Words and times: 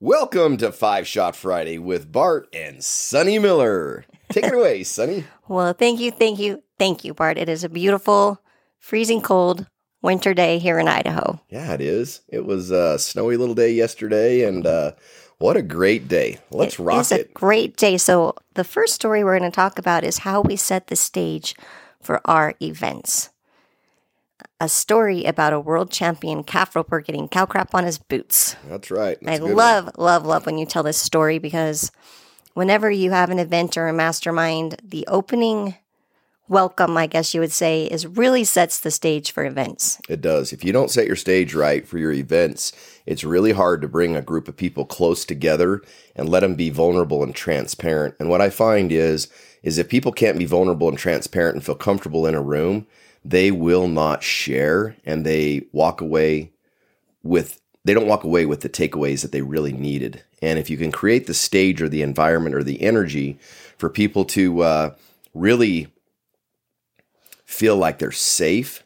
Welcome 0.00 0.58
to 0.58 0.72
Five 0.72 1.06
Shot 1.06 1.34
Friday 1.34 1.78
with 1.78 2.12
Bart 2.12 2.48
and 2.52 2.84
Sunny 2.84 3.38
Miller. 3.38 4.04
Take 4.28 4.44
it 4.44 4.52
away, 4.54 4.84
Sunny. 4.84 5.24
Well, 5.48 5.72
thank 5.72 6.00
you, 6.00 6.10
thank 6.10 6.38
you, 6.38 6.62
thank 6.78 7.02
you, 7.02 7.14
Bart. 7.14 7.38
It 7.38 7.48
is 7.48 7.64
a 7.64 7.68
beautiful, 7.70 8.38
freezing 8.78 9.22
cold 9.22 9.66
winter 10.02 10.34
day 10.34 10.58
here 10.58 10.78
in 10.78 10.86
Idaho. 10.86 11.40
Yeah, 11.48 11.72
it 11.72 11.80
is. 11.80 12.20
It 12.28 12.44
was 12.44 12.70
a 12.70 12.98
snowy 12.98 13.38
little 13.38 13.54
day 13.54 13.72
yesterday, 13.72 14.44
and 14.44 14.66
uh, 14.66 14.92
what 15.38 15.56
a 15.56 15.62
great 15.62 16.08
day. 16.08 16.40
Let's 16.50 16.78
rock 16.78 17.00
It's 17.00 17.12
a 17.12 17.20
it. 17.20 17.32
great 17.32 17.78
day. 17.78 17.96
So, 17.96 18.34
the 18.52 18.64
first 18.64 18.92
story 18.94 19.24
we're 19.24 19.38
going 19.38 19.50
to 19.50 19.54
talk 19.54 19.78
about 19.78 20.04
is 20.04 20.18
how 20.18 20.42
we 20.42 20.56
set 20.56 20.88
the 20.88 20.96
stage 20.96 21.54
for 22.02 22.20
our 22.26 22.52
events. 22.60 23.30
A 24.58 24.68
story 24.68 25.24
about 25.24 25.52
a 25.52 25.60
world 25.60 25.90
champion 25.90 26.42
calf 26.42 26.74
roper 26.74 27.00
getting 27.00 27.28
cow 27.28 27.44
crap 27.44 27.74
on 27.74 27.84
his 27.84 27.98
boots. 27.98 28.56
That's 28.66 28.90
right. 28.90 29.18
That's 29.20 29.36
I 29.36 29.38
good 29.38 29.48
one. 29.48 29.56
love, 29.56 29.90
love, 29.98 30.24
love 30.24 30.46
when 30.46 30.56
you 30.56 30.64
tell 30.64 30.82
this 30.82 30.96
story 30.96 31.38
because 31.38 31.92
whenever 32.54 32.90
you 32.90 33.10
have 33.10 33.28
an 33.28 33.38
event 33.38 33.76
or 33.76 33.86
a 33.86 33.92
mastermind, 33.92 34.80
the 34.82 35.06
opening 35.08 35.74
welcome, 36.48 36.96
I 36.96 37.06
guess 37.06 37.34
you 37.34 37.40
would 37.40 37.52
say, 37.52 37.84
is 37.84 38.06
really 38.06 38.44
sets 38.44 38.80
the 38.80 38.90
stage 38.90 39.32
for 39.32 39.44
events. 39.44 40.00
It 40.08 40.20
does. 40.20 40.52
If 40.52 40.64
you 40.64 40.72
don't 40.72 40.90
set 40.90 41.06
your 41.06 41.16
stage 41.16 41.54
right 41.54 41.86
for 41.86 41.98
your 41.98 42.12
events, 42.12 42.72
it's 43.04 43.24
really 43.24 43.52
hard 43.52 43.82
to 43.82 43.88
bring 43.88 44.16
a 44.16 44.22
group 44.22 44.48
of 44.48 44.56
people 44.56 44.86
close 44.86 45.24
together 45.24 45.82
and 46.14 46.28
let 46.28 46.40
them 46.40 46.54
be 46.54 46.70
vulnerable 46.70 47.22
and 47.22 47.34
transparent. 47.34 48.14
And 48.18 48.30
what 48.30 48.40
I 48.40 48.50
find 48.50 48.90
is 48.90 49.28
is 49.62 49.78
if 49.78 49.88
people 49.88 50.12
can't 50.12 50.38
be 50.38 50.44
vulnerable 50.44 50.88
and 50.88 50.96
transparent 50.96 51.56
and 51.56 51.64
feel 51.64 51.74
comfortable 51.74 52.24
in 52.26 52.36
a 52.36 52.42
room, 52.42 52.86
they 53.28 53.50
will 53.50 53.88
not 53.88 54.22
share 54.22 54.96
and 55.04 55.26
they 55.26 55.66
walk 55.72 56.00
away 56.00 56.52
with 57.22 57.60
they 57.84 57.94
don't 57.94 58.08
walk 58.08 58.24
away 58.24 58.46
with 58.46 58.62
the 58.62 58.68
takeaways 58.68 59.22
that 59.22 59.30
they 59.30 59.42
really 59.42 59.72
needed. 59.72 60.24
And 60.42 60.58
if 60.58 60.68
you 60.68 60.76
can 60.76 60.90
create 60.90 61.28
the 61.28 61.34
stage 61.34 61.80
or 61.80 61.88
the 61.88 62.02
environment 62.02 62.56
or 62.56 62.64
the 62.64 62.82
energy 62.82 63.38
for 63.78 63.88
people 63.88 64.24
to 64.26 64.62
uh, 64.62 64.94
really 65.34 65.86
feel 67.44 67.76
like 67.76 67.98
they're 67.98 68.10
safe, 68.10 68.84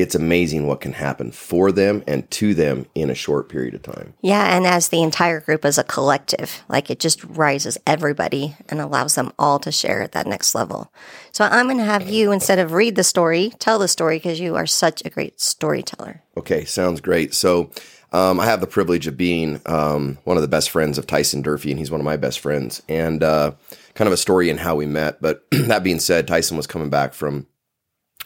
it's 0.00 0.14
amazing 0.14 0.66
what 0.66 0.80
can 0.80 0.92
happen 0.92 1.30
for 1.30 1.72
them 1.72 2.02
and 2.06 2.30
to 2.32 2.54
them 2.54 2.86
in 2.94 3.10
a 3.10 3.14
short 3.14 3.48
period 3.48 3.74
of 3.74 3.82
time. 3.82 4.14
Yeah, 4.20 4.56
and 4.56 4.66
as 4.66 4.88
the 4.88 5.02
entire 5.02 5.40
group 5.40 5.64
as 5.64 5.78
a 5.78 5.84
collective, 5.84 6.62
like 6.68 6.90
it 6.90 7.00
just 7.00 7.22
rises 7.24 7.78
everybody 7.86 8.56
and 8.68 8.80
allows 8.80 9.14
them 9.14 9.32
all 9.38 9.58
to 9.60 9.72
share 9.72 10.02
at 10.02 10.12
that 10.12 10.26
next 10.26 10.54
level. 10.54 10.92
So 11.32 11.44
I'm 11.44 11.66
going 11.66 11.78
to 11.78 11.84
have 11.84 12.08
you, 12.08 12.32
instead 12.32 12.58
of 12.58 12.72
read 12.72 12.96
the 12.96 13.04
story, 13.04 13.52
tell 13.58 13.78
the 13.78 13.88
story 13.88 14.16
because 14.16 14.40
you 14.40 14.56
are 14.56 14.66
such 14.66 15.02
a 15.04 15.10
great 15.10 15.40
storyteller. 15.40 16.22
Okay, 16.36 16.64
sounds 16.64 17.00
great. 17.00 17.34
So, 17.34 17.70
um, 18.12 18.40
I 18.40 18.46
have 18.46 18.60
the 18.60 18.66
privilege 18.66 19.06
of 19.06 19.16
being 19.16 19.60
um, 19.66 20.18
one 20.24 20.36
of 20.36 20.42
the 20.42 20.48
best 20.48 20.70
friends 20.70 20.98
of 20.98 21.06
Tyson 21.06 21.42
Durfee, 21.42 21.70
and 21.70 21.78
he's 21.78 21.92
one 21.92 22.00
of 22.00 22.04
my 22.04 22.16
best 22.16 22.40
friends. 22.40 22.82
And 22.88 23.22
uh, 23.22 23.52
kind 23.94 24.06
of 24.06 24.12
a 24.12 24.16
story 24.16 24.50
in 24.50 24.58
how 24.58 24.74
we 24.76 24.86
met. 24.86 25.20
But 25.20 25.44
that 25.50 25.84
being 25.84 26.00
said, 26.00 26.26
Tyson 26.26 26.56
was 26.56 26.66
coming 26.66 26.90
back 26.90 27.14
from 27.14 27.46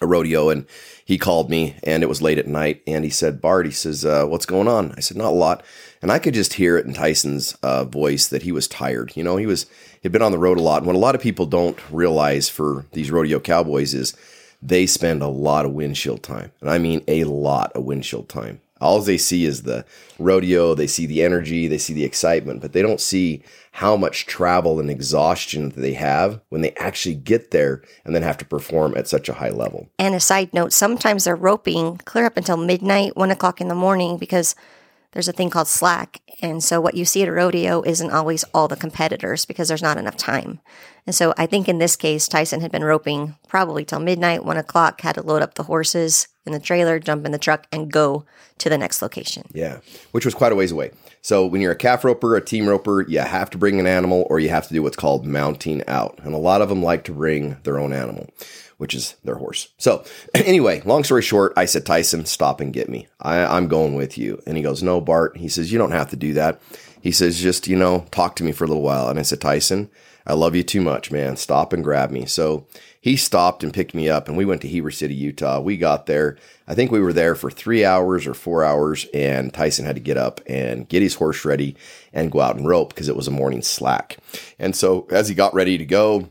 a 0.01 0.07
rodeo 0.07 0.51
and 0.51 0.67
he 1.05 1.19
called 1.19 1.51
me 1.51 1.77
and 1.83 2.03
it 2.03 2.09
was 2.09 2.23
late 2.23 2.39
at 2.39 2.47
night 2.47 2.83
and 2.87 3.05
he 3.05 3.11
said 3.11 3.41
bart 3.41 3.67
he 3.67 3.73
says 3.73 4.05
uh, 4.05 4.25
what's 4.27 4.47
going 4.47 4.69
on? 4.69 4.93
I 4.97 5.01
said 5.01 5.17
not 5.17 5.33
a 5.33 5.37
lot. 5.37 5.65
And 6.03 6.11
i 6.13 6.19
could 6.19 6.35
just 6.35 6.55
hear 6.55 6.77
it 6.77 6.87
in 6.87 6.95
tyson's 6.95 7.55
uh, 7.63 7.85
voice 7.85 8.29
that 8.29 8.43
he 8.43 8.53
was 8.53 8.69
tired. 8.69 9.13
You 9.17 9.23
know 9.25 9.37
he 9.37 9.47
was 9.47 9.67
he'd 10.03 10.13
been 10.13 10.23
on 10.23 10.33
the 10.33 10.39
road 10.39 10.59
a 10.59 10.63
lot. 10.63 10.79
And 10.79 10.87
what 10.87 10.97
a 10.97 10.99
lot 10.99 11.15
of 11.15 11.21
people 11.21 11.47
don't 11.47 11.79
realize 11.91 12.49
for 12.49 12.87
these 12.93 13.11
rodeo 13.11 13.41
cowboys 13.41 13.95
is 13.95 14.15
they 14.61 14.87
spend 14.87 15.23
a 15.23 15.29
lot 15.29 15.67
of 15.67 15.73
windshield 15.73 16.23
time. 16.23 16.53
And 16.61 16.71
i 16.71 16.79
mean 16.79 17.03
a 17.09 17.25
lot 17.25 17.73
of 17.73 17.85
windshield 17.85 18.29
time. 18.29 18.61
All 18.81 19.01
they 19.01 19.19
see 19.19 19.45
is 19.45 19.63
the 19.63 19.85
rodeo 20.19 20.75
they 20.75 20.87
see 20.87 21.07
the 21.07 21.23
energy 21.23 21.69
they 21.69 21.79
see 21.79 21.95
the 21.95 22.05
excitement 22.05 22.61
but 22.61 22.73
they 22.73 22.83
don't 22.83 23.01
see 23.01 23.43
how 23.75 23.97
much 23.97 24.27
travel 24.27 24.79
and 24.79 24.89
exhaustion 24.89 25.71
that 25.71 25.81
they 25.81 25.95
have 25.95 26.41
when 26.49 26.61
they 26.61 26.73
actually 26.75 27.17
get 27.17 27.51
there 27.51 27.83
and 28.05 28.15
then 28.15 28.23
have 28.23 28.39
to 28.39 28.45
perform 28.45 28.97
at 28.97 29.09
such 29.09 29.29
a 29.29 29.33
high 29.33 29.51
level. 29.51 29.89
And 29.99 30.15
a 30.15 30.21
side 30.21 30.55
note, 30.55 30.73
sometimes 30.73 31.25
they're 31.25 31.35
roping 31.35 31.97
clear 32.05 32.25
up 32.25 32.37
until 32.37 32.57
midnight, 32.57 33.17
one 33.17 33.33
o'clock 33.33 33.61
in 33.61 33.67
the 33.67 33.75
morning, 33.75 34.17
because 34.17 34.55
there's 35.15 35.29
a 35.29 35.33
thing 35.33 35.49
called 35.49 35.69
slack. 35.69 36.21
And 36.43 36.63
so 36.63 36.81
what 36.81 36.95
you 36.95 37.05
see 37.05 37.23
at 37.23 37.29
a 37.29 37.33
rodeo 37.33 37.83
isn't 37.83 38.11
always 38.11 38.45
all 38.53 38.69
the 38.69 38.77
competitors 38.77 39.47
because 39.47 39.69
there's 39.69 39.83
not 39.83 39.97
enough 39.97 40.17
time. 40.17 40.61
And 41.07 41.15
so 41.15 41.33
I 41.39 41.47
think 41.47 41.69
in 41.69 41.79
this 41.79 41.97
case, 41.97 42.27
Tyson 42.27 42.61
had 42.61 42.73
been 42.73 42.85
roping 42.85 43.37
probably 43.49 43.85
till 43.85 44.01
midnight, 44.01 44.45
one 44.45 44.57
o'clock, 44.57 45.01
had 45.01 45.15
to 45.15 45.23
load 45.23 45.43
up 45.43 45.55
the 45.55 45.63
horses 45.63 46.29
in 46.45 46.53
the 46.53 46.61
trailer, 46.61 46.99
jump 46.99 47.25
in 47.25 47.33
the 47.33 47.39
truck, 47.39 47.67
and 47.73 47.93
go 47.93 48.25
to 48.59 48.69
the 48.69 48.79
next 48.79 49.03
location. 49.03 49.45
Yeah, 49.53 49.79
which 50.13 50.25
was 50.25 50.35
quite 50.35 50.53
a 50.53 50.55
ways 50.55 50.73
away. 50.73 50.91
So 51.23 51.47
when 51.47 51.61
you're 51.61 51.73
a 51.73 51.77
calf 51.77 52.05
roper, 52.05 52.37
a 52.37 52.45
team 52.45 52.67
roper, 52.67 53.03
you 53.09 53.21
have 53.21 53.51
to 53.51 53.59
bring 53.59 53.81
an 53.81 53.87
animal 53.87 54.27
or 54.29 54.41
you 54.41 54.49
have 54.49 54.67
to 54.69 54.75
do 54.75 54.83
what's 54.83 54.97
called 54.97 55.25
mounting 55.25 55.83
out. 55.89 56.19
And 56.23 56.35
a 56.35 56.39
lot 56.39 56.61
of 56.61 56.69
them 56.69 56.83
like 56.83 57.05
to 57.05 57.13
bring 57.13 57.57
their 57.63 57.79
own 57.79 57.93
animal, 57.93 58.29
which 58.79 58.95
is 58.95 59.17
their 59.25 59.37
horse. 59.37 59.69
So 59.79 60.05
anyway, 60.35 60.83
long 60.85 61.05
story 61.05 61.23
short, 61.23 61.53
I 61.57 61.65
said, 61.65 61.87
Tyson, 61.87 62.27
stop 62.27 62.61
and 62.61 62.73
get 62.73 62.89
me. 62.89 63.09
I, 63.21 63.45
I'm 63.45 63.69
going 63.69 63.95
with 63.95 64.19
you. 64.19 64.41
And 64.47 64.57
he 64.57 64.63
goes, 64.63 64.83
no, 64.83 65.01
Bart. 65.01 65.37
He 65.37 65.49
says, 65.49 65.73
you 65.73 65.79
don't 65.79 65.93
have 65.93 66.11
to 66.11 66.17
do 66.17 66.35
that. 66.35 66.61
He 67.01 67.13
says, 67.13 67.41
just, 67.41 67.69
you 67.69 67.77
know, 67.77 68.07
talk 68.11 68.37
to 68.37 68.45
me 68.45 68.53
for 68.53 68.65
a 68.65 68.67
little 68.67 68.83
while. 68.83 69.09
And 69.09 69.19
I 69.19 69.23
said, 69.23 69.41
Tyson, 69.41 69.91
I 70.27 70.33
love 70.33 70.55
you 70.55 70.63
too 70.63 70.81
much, 70.81 71.11
man. 71.11 71.37
Stop 71.37 71.73
and 71.73 71.85
grab 71.85 72.11
me. 72.11 72.25
So 72.25 72.67
he 73.05 73.17
stopped 73.17 73.63
and 73.63 73.75
picked 73.75 73.95
me 73.95 74.09
up, 74.09 74.29
and 74.29 74.37
we 74.39 74.47
went 74.47 74.63
to 74.63 74.69
Heber 74.69 74.91
City, 74.91 75.15
Utah. 75.15 75.61
We 75.61 75.77
got 75.77 76.07
there. 76.07 76.39
I 76.67 76.75
think 76.75 76.91
we 76.91 77.01
were 77.01 77.13
there 77.13 77.35
for 77.35 77.51
three 77.51 77.85
hours 77.85 78.27
or 78.27 78.33
four 78.33 78.65
hours, 78.65 79.07
and 79.13 79.53
Tyson 79.53 79.85
had 79.85 79.97
to 79.97 80.01
get 80.01 80.17
up 80.17 80.41
and 80.47 80.89
get 80.89 81.03
his 81.03 81.17
horse 81.17 81.45
ready 81.45 81.77
and 82.15 82.33
go 82.33 82.41
out 82.41 82.57
and 82.57 82.67
rope 82.67 82.95
because 82.95 83.11
it 83.11 83.17
was 83.17 83.29
a 83.29 83.31
morning 83.31 83.61
slack. 83.61 84.17
And 84.59 84.75
so 84.75 85.07
as 85.11 85.29
he 85.29 85.35
got 85.35 85.53
ready 85.53 85.77
to 85.77 85.85
go, 85.85 86.31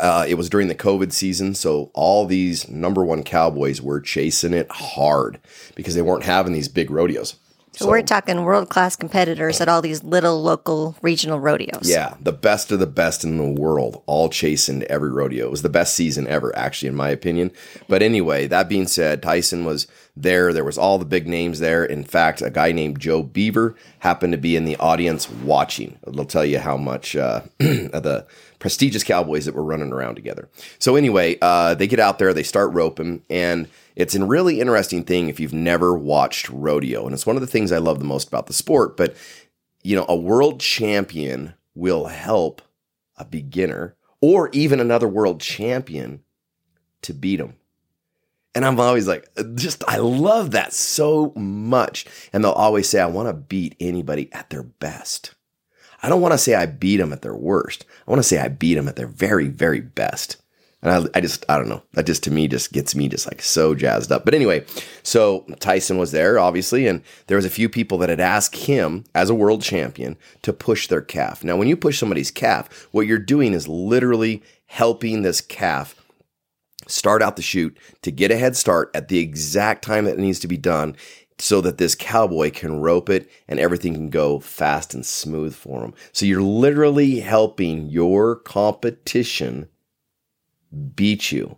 uh, 0.00 0.24
it 0.28 0.34
was 0.34 0.48
during 0.48 0.68
the 0.68 0.74
COVID 0.74 1.12
season, 1.12 1.54
so 1.54 1.90
all 1.94 2.26
these 2.26 2.68
number 2.68 3.04
one 3.04 3.22
cowboys 3.22 3.80
were 3.80 4.00
chasing 4.00 4.54
it 4.54 4.70
hard 4.70 5.38
because 5.74 5.94
they 5.94 6.02
weren't 6.02 6.24
having 6.24 6.52
these 6.52 6.68
big 6.68 6.90
rodeos. 6.90 7.36
So, 7.74 7.88
we're 7.88 8.02
talking 8.02 8.42
world 8.44 8.68
class 8.68 8.96
competitors 8.96 9.58
at 9.62 9.68
all 9.68 9.80
these 9.80 10.04
little 10.04 10.42
local 10.42 10.94
regional 11.00 11.40
rodeos. 11.40 11.88
Yeah, 11.88 12.16
the 12.20 12.32
best 12.32 12.70
of 12.70 12.80
the 12.80 12.86
best 12.86 13.24
in 13.24 13.38
the 13.38 13.60
world, 13.60 14.02
all 14.04 14.28
chasing 14.28 14.82
every 14.84 15.10
rodeo. 15.10 15.46
It 15.46 15.50
was 15.50 15.62
the 15.62 15.70
best 15.70 15.94
season 15.94 16.26
ever, 16.26 16.54
actually, 16.54 16.88
in 16.88 16.94
my 16.94 17.08
opinion. 17.08 17.50
But 17.88 18.02
anyway, 18.02 18.46
that 18.48 18.68
being 18.68 18.86
said, 18.86 19.22
Tyson 19.22 19.64
was 19.64 19.86
there. 20.14 20.52
There 20.52 20.64
was 20.64 20.76
all 20.76 20.98
the 20.98 21.06
big 21.06 21.26
names 21.26 21.60
there. 21.60 21.82
In 21.82 22.04
fact, 22.04 22.42
a 22.42 22.50
guy 22.50 22.72
named 22.72 23.00
Joe 23.00 23.22
Beaver 23.22 23.74
happened 24.00 24.32
to 24.32 24.38
be 24.38 24.54
in 24.54 24.66
the 24.66 24.76
audience 24.76 25.30
watching. 25.30 25.98
It'll 26.06 26.26
tell 26.26 26.44
you 26.44 26.58
how 26.58 26.76
much 26.76 27.16
uh, 27.16 27.40
the 27.58 28.26
prestigious 28.62 29.02
cowboys 29.02 29.44
that 29.44 29.56
were 29.56 29.64
running 29.64 29.92
around 29.92 30.14
together. 30.14 30.48
So 30.78 30.94
anyway, 30.94 31.36
uh, 31.42 31.74
they 31.74 31.88
get 31.88 31.98
out 31.98 32.20
there, 32.20 32.32
they 32.32 32.44
start 32.44 32.72
roping, 32.72 33.24
and 33.28 33.68
it's 33.96 34.14
a 34.14 34.24
really 34.24 34.60
interesting 34.60 35.02
thing 35.02 35.28
if 35.28 35.40
you've 35.40 35.52
never 35.52 35.98
watched 35.98 36.48
rodeo. 36.48 37.04
And 37.04 37.12
it's 37.12 37.26
one 37.26 37.34
of 37.34 37.40
the 37.40 37.48
things 37.48 37.72
I 37.72 37.78
love 37.78 37.98
the 37.98 38.04
most 38.04 38.28
about 38.28 38.46
the 38.46 38.52
sport. 38.52 38.96
But, 38.96 39.16
you 39.82 39.96
know, 39.96 40.06
a 40.08 40.14
world 40.14 40.60
champion 40.60 41.54
will 41.74 42.06
help 42.06 42.62
a 43.16 43.24
beginner 43.24 43.96
or 44.20 44.48
even 44.52 44.78
another 44.78 45.08
world 45.08 45.40
champion 45.40 46.22
to 47.02 47.12
beat 47.12 47.38
them. 47.38 47.54
And 48.54 48.64
I'm 48.64 48.78
always 48.78 49.08
like, 49.08 49.28
just, 49.56 49.82
I 49.88 49.96
love 49.96 50.52
that 50.52 50.72
so 50.72 51.32
much. 51.34 52.06
And 52.32 52.44
they'll 52.44 52.52
always 52.52 52.88
say, 52.88 53.00
I 53.00 53.06
want 53.06 53.28
to 53.28 53.32
beat 53.32 53.74
anybody 53.80 54.32
at 54.32 54.50
their 54.50 54.62
best. 54.62 55.34
I 56.02 56.08
don't 56.08 56.20
want 56.20 56.32
to 56.32 56.38
say 56.38 56.54
I 56.54 56.66
beat 56.66 56.96
them 56.96 57.12
at 57.12 57.22
their 57.22 57.34
worst. 57.34 57.84
I 58.06 58.10
want 58.10 58.18
to 58.18 58.28
say 58.28 58.38
I 58.38 58.48
beat 58.48 58.74
them 58.74 58.88
at 58.88 58.96
their 58.96 59.06
very, 59.06 59.48
very 59.48 59.80
best. 59.80 60.36
And 60.82 60.90
I, 60.90 61.18
I 61.18 61.20
just, 61.20 61.44
I 61.48 61.56
don't 61.56 61.68
know. 61.68 61.82
That 61.92 62.06
just 62.06 62.24
to 62.24 62.30
me 62.32 62.48
just 62.48 62.72
gets 62.72 62.96
me 62.96 63.08
just 63.08 63.26
like 63.26 63.40
so 63.40 63.74
jazzed 63.74 64.10
up. 64.10 64.24
But 64.24 64.34
anyway, 64.34 64.64
so 65.04 65.46
Tyson 65.60 65.96
was 65.96 66.10
there, 66.10 66.40
obviously, 66.40 66.88
and 66.88 67.02
there 67.28 67.36
was 67.36 67.44
a 67.44 67.50
few 67.50 67.68
people 67.68 67.98
that 67.98 68.08
had 68.08 68.18
asked 68.18 68.56
him 68.56 69.04
as 69.14 69.30
a 69.30 69.34
world 69.34 69.62
champion 69.62 70.16
to 70.42 70.52
push 70.52 70.88
their 70.88 71.00
calf. 71.00 71.44
Now, 71.44 71.56
when 71.56 71.68
you 71.68 71.76
push 71.76 72.00
somebody's 72.00 72.32
calf, 72.32 72.88
what 72.90 73.06
you're 73.06 73.18
doing 73.18 73.52
is 73.52 73.68
literally 73.68 74.42
helping 74.66 75.22
this 75.22 75.40
calf 75.40 75.94
start 76.88 77.22
out 77.22 77.36
the 77.36 77.42
chute 77.42 77.76
to 78.02 78.10
get 78.10 78.32
a 78.32 78.36
head 78.36 78.56
start 78.56 78.90
at 78.92 79.06
the 79.06 79.18
exact 79.18 79.84
time 79.84 80.04
that 80.04 80.14
it 80.14 80.18
needs 80.18 80.40
to 80.40 80.48
be 80.48 80.56
done 80.56 80.96
so 81.42 81.60
that 81.60 81.76
this 81.76 81.96
cowboy 81.96 82.52
can 82.52 82.80
rope 82.80 83.10
it 83.10 83.28
and 83.48 83.58
everything 83.58 83.94
can 83.94 84.10
go 84.10 84.38
fast 84.38 84.94
and 84.94 85.04
smooth 85.04 85.52
for 85.52 85.84
him. 85.84 85.92
So 86.12 86.24
you're 86.24 86.40
literally 86.40 87.18
helping 87.18 87.88
your 87.88 88.36
competition 88.36 89.68
beat 90.94 91.32
you. 91.32 91.56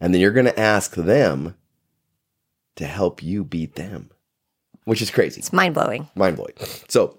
And 0.00 0.14
then 0.14 0.22
you're 0.22 0.30
going 0.30 0.46
to 0.46 0.58
ask 0.58 0.94
them 0.94 1.56
to 2.76 2.86
help 2.86 3.22
you 3.22 3.44
beat 3.44 3.74
them, 3.74 4.08
which 4.84 5.02
is 5.02 5.10
crazy. 5.10 5.40
It's 5.40 5.52
mind 5.52 5.74
blowing. 5.74 6.08
Mind 6.14 6.36
blowing. 6.36 6.54
So 6.88 7.18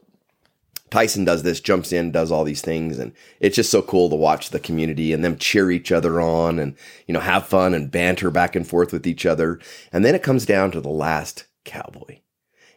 Tyson 0.90 1.26
does 1.26 1.44
this, 1.44 1.60
jumps 1.60 1.94
in, 1.94 2.12
does 2.12 2.32
all 2.32 2.44
these 2.44 2.64
things, 2.64 2.98
and 2.98 3.14
it's 3.40 3.56
just 3.56 3.70
so 3.70 3.84
cool 3.84 4.10
to 4.10 4.16
watch 4.16 4.50
the 4.50 4.60
community 4.60 5.14
and 5.14 5.24
them 5.24 5.38
cheer 5.38 5.70
each 5.70 5.92
other 5.92 6.20
on 6.20 6.58
and, 6.58 6.76
you 7.06 7.14
know, 7.14 7.20
have 7.20 7.46
fun 7.46 7.76
and 7.76 7.92
banter 7.92 8.32
back 8.32 8.56
and 8.56 8.68
forth 8.68 8.92
with 8.92 9.06
each 9.06 9.28
other. 9.28 9.60
And 9.92 10.04
then 10.04 10.16
it 10.16 10.24
comes 10.24 10.48
down 10.48 10.72
to 10.72 10.82
the 10.82 10.90
last 10.90 11.46
cowboy. 11.64 12.20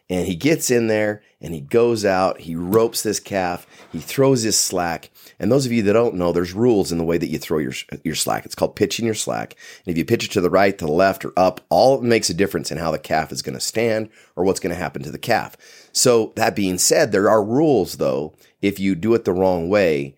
And 0.09 0.25
he 0.25 0.35
gets 0.35 0.71
in 0.71 0.87
there 0.87 1.21
and 1.41 1.53
he 1.53 1.59
goes 1.59 2.05
out, 2.05 2.39
he 2.39 2.55
ropes 2.55 3.03
this 3.03 3.19
calf, 3.19 3.67
he 3.91 3.99
throws 3.99 4.43
his 4.43 4.57
slack. 4.57 5.11
And 5.37 5.51
those 5.51 5.65
of 5.65 5.73
you 5.73 5.83
that 5.83 5.93
don't 5.93 6.15
know, 6.15 6.31
there's 6.31 6.53
rules 6.53 6.93
in 6.93 6.97
the 6.97 7.03
way 7.03 7.17
that 7.17 7.27
you 7.27 7.37
throw 7.37 7.57
your, 7.57 7.73
your 8.05 8.15
slack. 8.15 8.45
It's 8.45 8.55
called 8.55 8.77
pitching 8.77 9.05
your 9.05 9.15
slack. 9.15 9.57
And 9.85 9.91
if 9.91 9.97
you 9.97 10.05
pitch 10.05 10.23
it 10.23 10.31
to 10.31 10.41
the 10.41 10.49
right, 10.49 10.77
to 10.77 10.85
the 10.85 10.91
left, 10.91 11.25
or 11.25 11.33
up, 11.35 11.59
all 11.69 11.99
makes 12.01 12.29
a 12.29 12.33
difference 12.33 12.71
in 12.71 12.77
how 12.77 12.91
the 12.91 12.99
calf 12.99 13.33
is 13.33 13.41
going 13.41 13.55
to 13.55 13.59
stand 13.59 14.09
or 14.37 14.45
what's 14.45 14.61
going 14.61 14.73
to 14.73 14.81
happen 14.81 15.03
to 15.03 15.11
the 15.11 15.17
calf. 15.17 15.57
So 15.91 16.31
that 16.37 16.55
being 16.55 16.77
said, 16.77 17.11
there 17.11 17.29
are 17.29 17.43
rules 17.43 17.97
though. 17.97 18.33
If 18.61 18.79
you 18.79 18.95
do 18.95 19.13
it 19.13 19.25
the 19.25 19.33
wrong 19.33 19.67
way, 19.67 20.15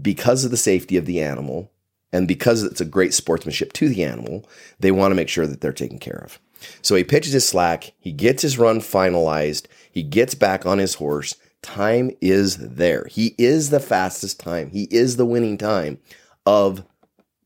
because 0.00 0.44
of 0.44 0.50
the 0.52 0.56
safety 0.56 0.96
of 0.96 1.04
the 1.04 1.20
animal 1.20 1.70
and 2.12 2.28
because 2.28 2.62
it's 2.62 2.80
a 2.80 2.86
great 2.86 3.12
sportsmanship 3.12 3.72
to 3.74 3.88
the 3.88 4.04
animal, 4.04 4.48
they 4.78 4.92
want 4.92 5.10
to 5.10 5.16
make 5.16 5.28
sure 5.28 5.46
that 5.46 5.60
they're 5.60 5.72
taken 5.72 5.98
care 5.98 6.22
of. 6.24 6.38
So 6.80 6.94
he 6.94 7.04
pitches 7.04 7.32
his 7.32 7.48
slack, 7.48 7.92
he 7.98 8.12
gets 8.12 8.42
his 8.42 8.58
run 8.58 8.80
finalized, 8.80 9.66
he 9.90 10.02
gets 10.02 10.34
back 10.34 10.66
on 10.66 10.78
his 10.78 10.94
horse. 10.94 11.36
Time 11.62 12.10
is 12.20 12.56
there. 12.56 13.06
He 13.08 13.36
is 13.38 13.70
the 13.70 13.78
fastest 13.78 14.40
time. 14.40 14.70
He 14.70 14.84
is 14.90 15.16
the 15.16 15.26
winning 15.26 15.58
time 15.58 15.98
of 16.44 16.84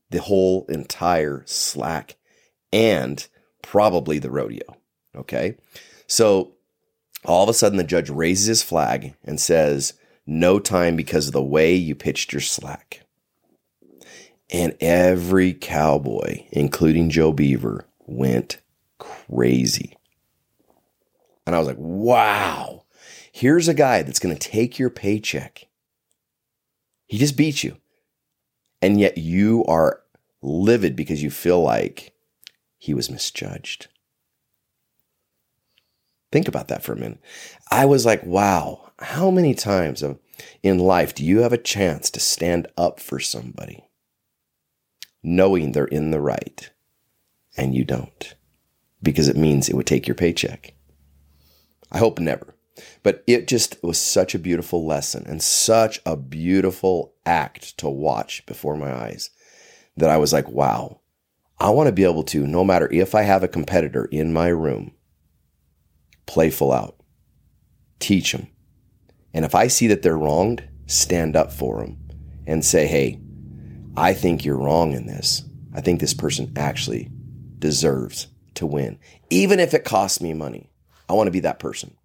the 0.09 0.21
whole 0.21 0.65
entire 0.69 1.43
slack 1.45 2.15
and 2.73 3.27
probably 3.61 4.17
the 4.17 4.31
rodeo. 4.31 4.77
Okay. 5.15 5.57
So 6.07 6.53
all 7.25 7.43
of 7.43 7.49
a 7.49 7.53
sudden, 7.53 7.77
the 7.77 7.83
judge 7.83 8.09
raises 8.09 8.47
his 8.47 8.63
flag 8.63 9.13
and 9.23 9.39
says, 9.39 9.93
No 10.25 10.59
time 10.59 10.95
because 10.95 11.27
of 11.27 11.33
the 11.33 11.43
way 11.43 11.75
you 11.75 11.93
pitched 11.93 12.31
your 12.31 12.41
slack. 12.41 13.01
And 14.49 14.77
every 14.79 15.53
cowboy, 15.53 16.45
including 16.51 17.09
Joe 17.09 17.33
Beaver, 17.33 17.85
went 18.05 18.61
crazy. 19.29 19.97
And 21.45 21.55
I 21.55 21.59
was 21.59 21.67
like, 21.67 21.77
wow, 21.79 22.83
here's 23.31 23.67
a 23.67 23.73
guy 23.73 24.01
that's 24.01 24.19
going 24.19 24.35
to 24.35 24.49
take 24.49 24.77
your 24.77 24.89
paycheck. 24.89 25.67
He 27.05 27.17
just 27.17 27.37
beat 27.37 27.63
you. 27.63 27.77
And 28.81 28.99
yet 28.99 29.17
you 29.17 29.63
are 29.65 30.01
livid 30.41 30.95
because 30.95 31.23
you 31.23 31.31
feel 31.31 31.61
like 31.61 32.13
he 32.77 32.93
was 32.93 33.09
misjudged. 33.09 33.87
Think 36.31 36.47
about 36.47 36.67
that 36.67 36.83
for 36.83 36.93
a 36.93 36.97
minute. 36.97 37.19
I 37.71 37.85
was 37.85 38.05
like, 38.05 38.23
wow, 38.25 38.91
how 38.99 39.31
many 39.31 39.53
times 39.53 40.03
in 40.61 40.79
life 40.79 41.15
do 41.15 41.23
you 41.23 41.39
have 41.39 41.53
a 41.53 41.57
chance 41.57 42.09
to 42.11 42.19
stand 42.19 42.67
up 42.77 42.99
for 42.99 43.19
somebody 43.19 43.85
knowing 45.23 45.71
they're 45.71 45.85
in 45.85 46.11
the 46.11 46.21
right 46.21 46.71
and 47.57 47.73
you 47.73 47.83
don't 47.83 48.35
because 49.07 49.29
it 49.29 49.37
means 49.37 49.69
it 49.69 49.75
would 49.77 49.87
take 49.87 50.05
your 50.05 50.15
paycheck? 50.15 50.73
I 51.93 51.97
hope 51.97 52.19
never. 52.19 52.55
But 53.03 53.23
it 53.25 53.47
just 53.47 53.81
was 53.81 53.97
such 53.97 54.35
a 54.35 54.39
beautiful 54.39 54.85
lesson 54.85 55.23
and 55.25 55.41
such 55.41 56.01
a 56.05 56.17
beautiful 56.17 57.13
act 57.25 57.77
to 57.77 57.87
watch 57.87 58.45
before 58.45 58.75
my 58.75 58.93
eyes 58.93 59.29
that 59.95 60.09
I 60.09 60.17
was 60.17 60.33
like, 60.33 60.49
wow, 60.49 60.99
I 61.57 61.69
want 61.69 61.87
to 61.87 61.93
be 61.93 62.03
able 62.03 62.23
to, 62.23 62.45
no 62.45 62.65
matter 62.65 62.91
if 62.91 63.15
I 63.15 63.21
have 63.21 63.43
a 63.43 63.47
competitor 63.47 64.09
in 64.11 64.33
my 64.33 64.49
room, 64.49 64.91
playful 66.25 66.73
out, 66.73 66.97
teach 67.99 68.33
them. 68.33 68.47
And 69.33 69.45
if 69.45 69.55
I 69.55 69.67
see 69.67 69.87
that 69.87 70.01
they're 70.01 70.17
wronged, 70.17 70.67
stand 70.85 71.37
up 71.37 71.53
for 71.53 71.79
them 71.79 71.97
and 72.45 72.65
say, 72.65 72.87
hey, 72.87 73.21
I 73.95 74.13
think 74.13 74.43
you're 74.43 74.59
wrong 74.59 74.91
in 74.91 75.07
this. 75.07 75.45
I 75.73 75.79
think 75.79 76.01
this 76.01 76.13
person 76.13 76.51
actually 76.57 77.09
deserves 77.57 78.27
to 78.57 78.65
win, 78.65 78.99
even 79.29 79.59
if 79.59 79.73
it 79.73 79.85
costs 79.85 80.21
me 80.21 80.33
money. 80.33 80.69
I 81.09 81.13
want 81.13 81.27
to 81.27 81.31
be 81.31 81.39
that 81.41 81.59
person. 81.59 81.95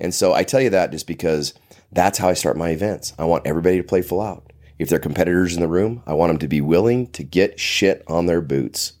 And 0.00 0.14
so 0.14 0.32
I 0.32 0.42
tell 0.42 0.60
you 0.60 0.70
that 0.70 0.90
just 0.90 1.06
because 1.06 1.54
that's 1.92 2.18
how 2.18 2.28
I 2.28 2.34
start 2.34 2.56
my 2.56 2.70
events. 2.70 3.12
I 3.18 3.24
want 3.24 3.46
everybody 3.46 3.76
to 3.76 3.84
play 3.84 4.02
full 4.02 4.20
out. 4.20 4.52
If 4.78 4.88
they're 4.88 4.98
competitors 4.98 5.54
in 5.54 5.60
the 5.60 5.68
room, 5.68 6.02
I 6.06 6.14
want 6.14 6.30
them 6.30 6.38
to 6.38 6.48
be 6.48 6.60
willing 6.60 7.08
to 7.08 7.22
get 7.22 7.60
shit 7.60 8.02
on 8.06 8.26
their 8.26 8.40
boots, 8.40 8.94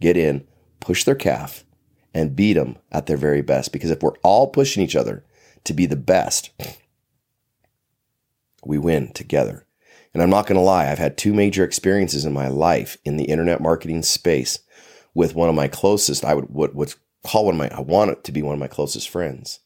get 0.00 0.16
in, 0.16 0.46
push 0.80 1.04
their 1.04 1.14
calf, 1.14 1.64
and 2.14 2.34
beat 2.34 2.54
them 2.54 2.78
at 2.90 3.06
their 3.06 3.18
very 3.18 3.42
best. 3.42 3.70
Because 3.70 3.90
if 3.90 4.02
we're 4.02 4.16
all 4.22 4.48
pushing 4.48 4.82
each 4.82 4.96
other 4.96 5.24
to 5.64 5.74
be 5.74 5.84
the 5.84 5.96
best, 5.96 6.50
we 8.64 8.78
win 8.78 9.12
together. 9.12 9.66
And 10.14 10.22
I'm 10.22 10.30
not 10.30 10.46
going 10.46 10.56
to 10.56 10.62
lie, 10.62 10.90
I've 10.90 10.98
had 10.98 11.18
two 11.18 11.34
major 11.34 11.62
experiences 11.62 12.24
in 12.24 12.32
my 12.32 12.48
life 12.48 12.96
in 13.04 13.18
the 13.18 13.24
internet 13.24 13.60
marketing 13.60 14.02
space 14.02 14.60
with 15.16 15.34
one 15.34 15.48
of 15.48 15.54
my 15.54 15.66
closest, 15.66 16.26
I 16.26 16.34
would 16.34 16.50
what 16.50 16.74
what's 16.74 16.96
call 17.24 17.46
one 17.46 17.54
of 17.54 17.58
my 17.58 17.74
I 17.74 17.80
want 17.80 18.10
it 18.10 18.22
to 18.24 18.32
be 18.32 18.42
one 18.42 18.52
of 18.52 18.60
my 18.60 18.68
closest 18.68 19.08
friends. 19.08 19.60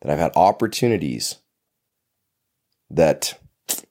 That 0.00 0.12
I've 0.12 0.20
had 0.20 0.36
opportunities 0.36 1.36
that 2.90 3.38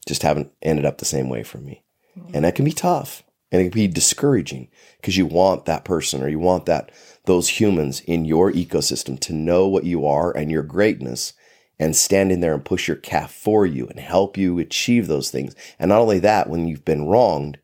just 0.07 0.21
haven't 0.21 0.51
ended 0.61 0.85
up 0.85 0.99
the 0.99 1.05
same 1.05 1.27
way 1.27 1.43
for 1.43 1.57
me. 1.57 1.83
Mm-hmm. 2.17 2.35
And 2.35 2.45
that 2.45 2.55
can 2.55 2.63
be 2.63 2.71
tough 2.71 3.21
and 3.51 3.59
it 3.59 3.65
can 3.65 3.71
be 3.73 3.87
discouraging 3.87 4.69
because 4.97 5.17
you 5.17 5.25
want 5.25 5.65
that 5.65 5.83
person 5.83 6.23
or 6.23 6.29
you 6.29 6.39
want 6.39 6.67
that 6.67 6.89
those 7.25 7.59
humans 7.59 7.99
in 8.01 8.23
your 8.23 8.51
ecosystem 8.51 9.19
to 9.21 9.33
know 9.33 9.67
what 9.67 9.83
you 9.83 10.05
are 10.05 10.31
and 10.31 10.51
your 10.51 10.63
greatness 10.63 11.33
and 11.79 11.95
stand 11.95 12.31
in 12.31 12.39
there 12.39 12.53
and 12.53 12.63
push 12.63 12.87
your 12.87 12.97
calf 12.97 13.33
for 13.33 13.65
you 13.65 13.87
and 13.87 13.99
help 13.99 14.37
you 14.37 14.59
achieve 14.59 15.07
those 15.07 15.29
things. 15.31 15.53
And 15.79 15.89
not 15.89 15.99
only 15.99 16.19
that, 16.19 16.49
when 16.49 16.67
you've 16.67 16.85
been 16.85 17.07
wronged, 17.07 17.57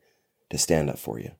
to 0.49 0.57
stand 0.57 0.89
up 0.89 0.97
for 0.97 1.19
you. 1.19 1.31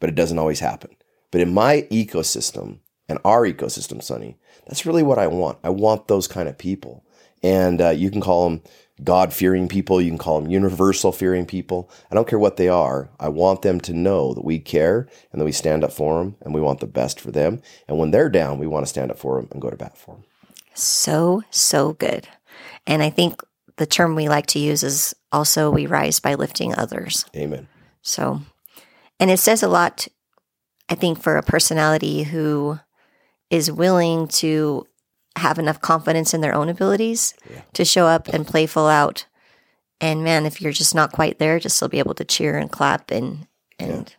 But 0.00 0.10
it 0.10 0.16
doesn't 0.16 0.38
always 0.38 0.60
happen. 0.60 0.96
But 1.34 1.40
in 1.40 1.52
my 1.52 1.88
ecosystem 1.90 2.78
and 3.08 3.18
our 3.24 3.42
ecosystem, 3.42 4.00
Sunny, 4.00 4.38
that's 4.68 4.86
really 4.86 5.02
what 5.02 5.18
I 5.18 5.26
want. 5.26 5.58
I 5.64 5.70
want 5.70 6.06
those 6.06 6.28
kind 6.28 6.48
of 6.48 6.56
people. 6.56 7.04
And 7.42 7.82
uh, 7.82 7.88
you 7.88 8.08
can 8.08 8.20
call 8.20 8.48
them 8.48 8.62
God 9.02 9.32
fearing 9.32 9.66
people, 9.66 10.00
you 10.00 10.10
can 10.10 10.16
call 10.16 10.40
them 10.40 10.48
universal 10.48 11.10
fearing 11.10 11.44
people. 11.44 11.90
I 12.08 12.14
don't 12.14 12.28
care 12.28 12.38
what 12.38 12.56
they 12.56 12.68
are. 12.68 13.10
I 13.18 13.30
want 13.30 13.62
them 13.62 13.80
to 13.80 13.92
know 13.92 14.32
that 14.32 14.44
we 14.44 14.60
care 14.60 15.08
and 15.32 15.40
that 15.40 15.44
we 15.44 15.50
stand 15.50 15.82
up 15.82 15.90
for 15.90 16.20
them 16.20 16.36
and 16.40 16.54
we 16.54 16.60
want 16.60 16.78
the 16.78 16.86
best 16.86 17.18
for 17.18 17.32
them. 17.32 17.60
And 17.88 17.98
when 17.98 18.12
they're 18.12 18.30
down, 18.30 18.60
we 18.60 18.68
want 18.68 18.86
to 18.86 18.90
stand 18.90 19.10
up 19.10 19.18
for 19.18 19.40
them 19.40 19.48
and 19.50 19.60
go 19.60 19.70
to 19.70 19.76
bat 19.76 19.98
for 19.98 20.14
them. 20.14 20.24
So, 20.74 21.42
so 21.50 21.94
good. 21.94 22.28
And 22.86 23.02
I 23.02 23.10
think 23.10 23.42
the 23.74 23.86
term 23.86 24.14
we 24.14 24.28
like 24.28 24.46
to 24.46 24.60
use 24.60 24.84
is 24.84 25.16
also 25.32 25.68
we 25.68 25.86
rise 25.86 26.20
by 26.20 26.34
lifting 26.34 26.76
others. 26.76 27.24
Amen. 27.34 27.66
So, 28.02 28.42
and 29.18 29.32
it 29.32 29.40
says 29.40 29.64
a 29.64 29.68
lot, 29.68 30.06
I 30.88 30.94
think, 30.94 31.22
for 31.22 31.36
a 31.36 31.42
personality 31.42 32.24
who 32.24 32.78
is 33.50 33.70
willing 33.70 34.28
to 34.28 34.86
have 35.36 35.58
enough 35.58 35.80
confidence 35.80 36.34
in 36.34 36.40
their 36.40 36.54
own 36.54 36.68
abilities 36.68 37.34
yeah. 37.50 37.62
to 37.72 37.84
show 37.84 38.06
up 38.06 38.28
and 38.28 38.46
play 38.46 38.66
full 38.66 38.86
out. 38.86 39.26
And 40.00 40.22
man, 40.22 40.46
if 40.46 40.60
you're 40.60 40.72
just 40.72 40.94
not 40.94 41.12
quite 41.12 41.38
there, 41.38 41.58
just 41.58 41.76
still 41.76 41.88
be 41.88 41.98
able 41.98 42.14
to 42.14 42.24
cheer 42.24 42.56
and 42.56 42.70
clap 42.70 43.10
and 43.10 43.46
and 43.78 44.10
yeah. 44.10 44.14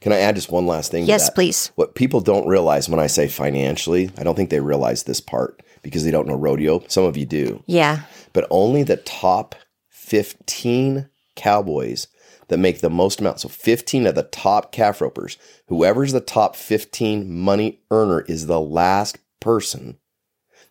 Can 0.00 0.12
I 0.12 0.18
add 0.18 0.34
just 0.34 0.50
one 0.50 0.66
last 0.66 0.90
thing? 0.90 1.04
Yes, 1.04 1.30
please. 1.30 1.72
What 1.74 1.94
people 1.94 2.20
don't 2.20 2.46
realize 2.46 2.88
when 2.88 3.00
I 3.00 3.06
say 3.06 3.28
financially, 3.28 4.10
I 4.18 4.24
don't 4.24 4.34
think 4.34 4.50
they 4.50 4.60
realize 4.60 5.04
this 5.04 5.20
part 5.20 5.62
because 5.82 6.04
they 6.04 6.10
don't 6.10 6.28
know 6.28 6.36
rodeo. 6.36 6.82
Some 6.88 7.04
of 7.04 7.16
you 7.16 7.24
do. 7.24 7.62
Yeah. 7.66 8.02
But 8.34 8.46
only 8.50 8.82
the 8.82 8.98
top 8.98 9.54
15 9.88 11.08
cowboys 11.34 12.08
that 12.50 12.58
make 12.58 12.80
the 12.80 12.90
most 12.90 13.20
amount. 13.20 13.40
So 13.40 13.48
15 13.48 14.08
of 14.08 14.16
the 14.16 14.24
top 14.24 14.72
calf 14.72 15.00
ropers, 15.00 15.38
whoever's 15.68 16.12
the 16.12 16.20
top 16.20 16.56
15 16.56 17.32
money 17.32 17.80
earner 17.92 18.22
is 18.22 18.46
the 18.46 18.60
last 18.60 19.18
person 19.40 19.98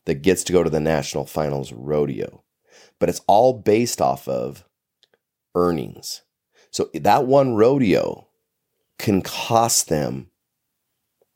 that 0.05 0.21
gets 0.21 0.43
to 0.43 0.53
go 0.53 0.61
to 0.61 0.69
the 0.69 0.81
national 0.81 1.25
finals 1.25 1.71
rodeo. 1.71 2.43
But 2.99 3.07
it's 3.07 3.21
all 3.27 3.53
based 3.53 4.01
off 4.01 4.27
of 4.27 4.65
earnings. 5.55 6.21
So 6.69 6.89
that 6.93 7.25
one 7.25 7.55
rodeo 7.55 8.27
can 8.97 9.21
cost 9.21 9.87
them 9.87 10.31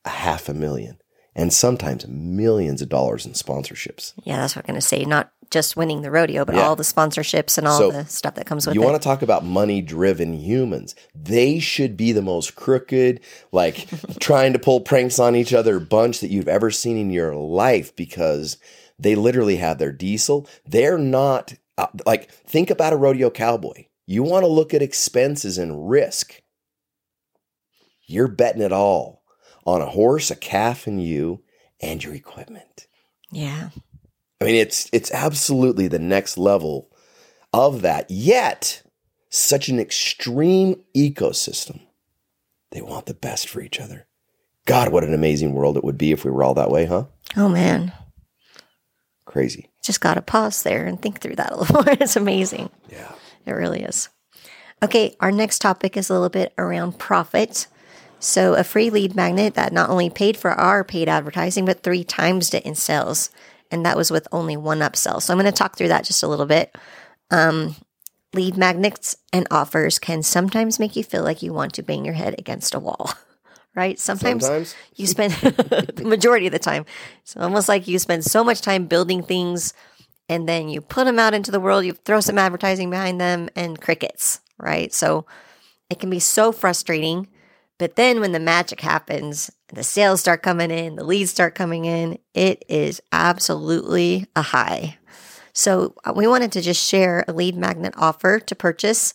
a 0.04 0.10
half 0.10 0.50
a 0.50 0.54
million 0.54 0.98
and 1.36 1.52
sometimes 1.52 2.08
millions 2.08 2.82
of 2.82 2.90
dollars 2.90 3.26
in 3.26 3.34
sponsorships. 3.34 4.14
Yeah, 4.24 4.38
that's 4.38 4.56
what 4.56 4.66
I'm 4.66 4.74
going 4.74 4.82
to 4.82 4.86
say. 4.86 5.04
Not 5.06 5.32
just 5.50 5.76
winning 5.76 6.02
the 6.02 6.12
rodeo, 6.12 6.46
but 6.46 6.56
yeah. 6.56 6.62
all 6.62 6.76
the 6.76 6.84
sponsorships 6.84 7.58
and 7.58 7.68
all 7.68 7.78
so 7.78 7.92
the 7.92 8.06
stuff 8.06 8.36
that 8.36 8.46
comes 8.46 8.66
with 8.66 8.76
you 8.76 8.82
it. 8.82 8.84
You 8.84 8.90
want 8.90 9.02
to 9.02 9.08
talk 9.08 9.22
about 9.22 9.44
money 9.44 9.82
driven 9.82 10.34
humans. 10.34 10.96
They 11.16 11.60
should 11.60 11.98
be 11.98 12.12
the 12.12 12.22
most 12.22 12.56
crooked, 12.56 13.20
like 13.52 13.88
trying 14.20 14.54
to 14.54 14.60
pull 14.60 14.82
pranks 14.82 15.20
on 15.20 15.36
each 15.36 15.54
other 15.54 15.80
bunch 15.80 16.20
that 16.20 16.30
you've 16.30 16.48
ever 16.48 16.72
seen 16.72 16.98
in 16.98 17.12
your 17.12 17.36
life 17.36 17.96
because 17.96 18.58
they 19.00 19.16
literally 19.16 19.58
have 19.58 19.80
their 19.80 19.92
diesel. 19.92 20.48
They're 20.66 20.98
not 20.98 21.56
uh, 21.78 21.88
like, 22.06 22.32
think 22.32 22.70
about 22.70 22.94
a 22.94 22.98
rodeo 22.98 23.30
cowboy. 23.30 23.86
You 24.06 24.24
want 24.24 24.44
to 24.44 24.48
look 24.48 24.74
at 24.74 24.82
expenses 24.82 25.58
and 25.58 25.90
risk. 25.90 26.42
You're 28.06 28.28
betting 28.28 28.62
it 28.62 28.72
all 28.72 29.23
on 29.66 29.82
a 29.82 29.88
horse, 29.88 30.32
a 30.32 30.36
calf, 30.36 30.88
and 30.88 31.04
you, 31.04 31.42
and 31.82 32.04
your 32.04 32.14
equipment. 32.14 32.88
Yeah. 33.32 33.70
I 34.42 34.46
mean, 34.46 34.56
it's 34.56 34.90
it's 34.92 35.12
absolutely 35.12 35.88
the 35.88 36.00
next 36.00 36.38
level 36.38 36.90
of 37.54 37.82
that. 37.82 38.10
Yet, 38.10 38.84
such 39.30 39.70
an 39.70 39.80
extreme 39.80 40.84
ecosystem. 40.96 41.82
They 42.72 42.82
want 42.82 43.06
the 43.06 43.14
best 43.14 43.48
for 43.48 43.62
each 43.62 43.80
other. 43.80 44.08
God, 44.66 44.92
what 44.92 45.04
an 45.04 45.14
amazing 45.14 45.54
world 45.54 45.78
it 45.78 45.84
would 45.84 45.98
be 45.98 46.12
if 46.12 46.24
we 46.24 46.32
were 46.32 46.44
all 46.44 46.54
that 46.56 46.72
way, 46.72 46.86
huh? 46.86 47.06
Oh 47.36 47.50
man. 47.50 47.94
Crazy. 49.26 49.70
Just 49.82 50.02
got 50.02 50.16
to 50.16 50.22
pause 50.22 50.64
there 50.64 50.86
and 50.86 51.02
think 51.02 51.20
through 51.20 51.36
that 51.36 51.52
a 51.52 51.58
little 51.58 51.84
more. 51.84 51.94
It's 52.00 52.16
amazing. 52.16 52.70
Yeah. 52.90 53.12
It 53.46 53.52
really 53.52 53.82
is. 53.84 54.10
Okay, 54.82 55.16
our 55.20 55.32
next 55.32 55.60
topic 55.60 55.96
is 55.98 56.10
a 56.10 56.14
little 56.14 56.30
bit 56.30 56.54
around 56.58 57.00
profit. 57.00 57.68
So, 58.24 58.54
a 58.54 58.64
free 58.64 58.90
lead 58.90 59.16
magnet 59.16 59.56
that 59.56 59.74
not 59.74 59.90
only 59.90 60.10
paid 60.10 60.38
for 60.38 60.52
our 60.52 60.84
paid 60.84 61.10
advertising, 61.10 61.66
but 61.66 61.84
three 61.84 62.04
times 62.04 62.54
it 62.54 62.64
in 62.64 62.76
sales. 62.76 63.30
And 63.70 63.86
that 63.86 63.98
was 63.98 64.12
with 64.12 64.28
only 64.32 64.56
one 64.56 64.80
upsell. 64.80 65.22
So, 65.22 65.34
I'm 65.34 65.40
going 65.40 65.52
to 65.52 65.58
talk 65.58 65.78
through 65.78 65.90
that 65.90 66.06
just 66.06 66.24
a 66.24 66.28
little 66.28 66.46
bit. 66.46 66.76
Um, 67.32 67.76
lead 68.34 68.58
magnets 68.58 69.18
and 69.32 69.48
offers 69.52 70.00
can 70.00 70.24
sometimes 70.24 70.80
make 70.80 70.96
you 70.96 71.04
feel 71.04 71.24
like 71.24 71.44
you 71.44 71.54
want 71.54 71.74
to 71.74 71.84
bang 71.84 72.06
your 72.06 72.14
head 72.14 72.36
against 72.38 72.74
a 72.74 72.80
wall, 72.80 73.12
right? 73.76 74.00
Sometimes, 74.00 74.46
Sometimes. 74.46 74.76
you 74.96 75.06
spend 75.08 75.34
the 75.34 76.04
majority 76.06 76.48
of 76.48 76.54
the 76.54 76.60
time. 76.60 76.86
It's 77.22 77.36
almost 77.38 77.70
like 77.70 77.88
you 77.88 78.00
spend 78.00 78.24
so 78.24 78.44
much 78.44 78.62
time 78.62 78.88
building 78.88 79.22
things 79.22 79.74
and 80.30 80.48
then 80.48 80.70
you 80.70 80.82
put 80.82 81.06
them 81.06 81.20
out 81.20 81.34
into 81.34 81.52
the 81.52 81.60
world, 81.60 81.86
you 81.86 81.94
throw 81.94 82.22
some 82.22 82.38
advertising 82.38 82.90
behind 82.90 83.20
them 83.20 83.50
and 83.56 83.80
crickets, 83.80 84.40
right? 84.58 84.94
So 84.94 85.26
it 85.90 86.00
can 86.00 86.10
be 86.10 86.20
so 86.20 86.52
frustrating. 86.52 87.28
But 87.80 87.96
then 87.96 88.20
when 88.20 88.32
the 88.32 88.40
magic 88.40 88.82
happens, 88.82 89.52
the 89.68 89.84
sales 89.84 90.22
start 90.22 90.44
coming 90.44 90.72
in, 90.72 90.96
the 90.96 91.04
leads 91.04 91.32
start 91.32 91.56
coming 91.56 91.86
in, 91.86 92.20
it 92.34 92.64
is 92.70 93.02
absolutely 93.12 94.28
a 94.36 94.42
high. 94.42 94.98
So 95.54 95.96
uh, 96.04 96.14
we 96.16 96.28
wanted 96.28 96.52
to 96.54 96.62
just 96.62 96.84
share 96.88 97.24
a 97.28 97.34
lead 97.34 97.56
magnet 97.56 97.94
offer 97.98 98.40
to 98.40 98.56
purchase 98.56 99.14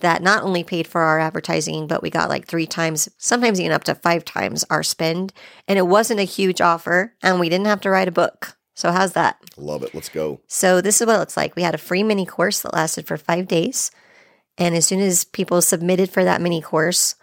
that 0.00 0.22
not 0.22 0.42
only 0.42 0.64
paid 0.64 0.86
for 0.86 1.00
our 1.00 1.20
advertising, 1.20 1.86
but 1.86 2.02
we 2.02 2.10
got 2.10 2.28
like 2.28 2.46
three 2.46 2.66
times, 2.66 3.08
sometimes 3.18 3.60
even 3.60 3.72
up 3.72 3.84
to 3.84 3.94
five 3.94 4.24
times 4.24 4.64
our 4.68 4.82
spend. 4.82 5.32
And 5.66 5.78
it 5.78 5.86
wasn't 5.86 6.20
a 6.20 6.24
huge 6.24 6.60
offer, 6.60 7.14
and 7.22 7.40
we 7.40 7.48
didn't 7.48 7.66
have 7.66 7.80
to 7.82 7.90
write 7.90 8.08
a 8.08 8.12
book. 8.12 8.56
So, 8.74 8.90
how's 8.90 9.12
that? 9.12 9.38
Love 9.56 9.82
it. 9.82 9.94
Let's 9.94 10.08
go. 10.08 10.40
So, 10.48 10.80
this 10.80 11.00
is 11.00 11.06
what 11.06 11.16
it 11.16 11.18
looks 11.18 11.36
like. 11.36 11.54
We 11.54 11.62
had 11.62 11.74
a 11.74 11.78
free 11.78 12.02
mini 12.02 12.26
course 12.26 12.62
that 12.62 12.72
lasted 12.72 13.06
for 13.06 13.16
five 13.16 13.46
days. 13.46 13.90
And 14.58 14.74
as 14.74 14.86
soon 14.86 15.00
as 15.00 15.24
people 15.24 15.62
submitted 15.62 16.10
for 16.10 16.24
that 16.24 16.40
mini 16.40 16.60
course, 16.60 17.14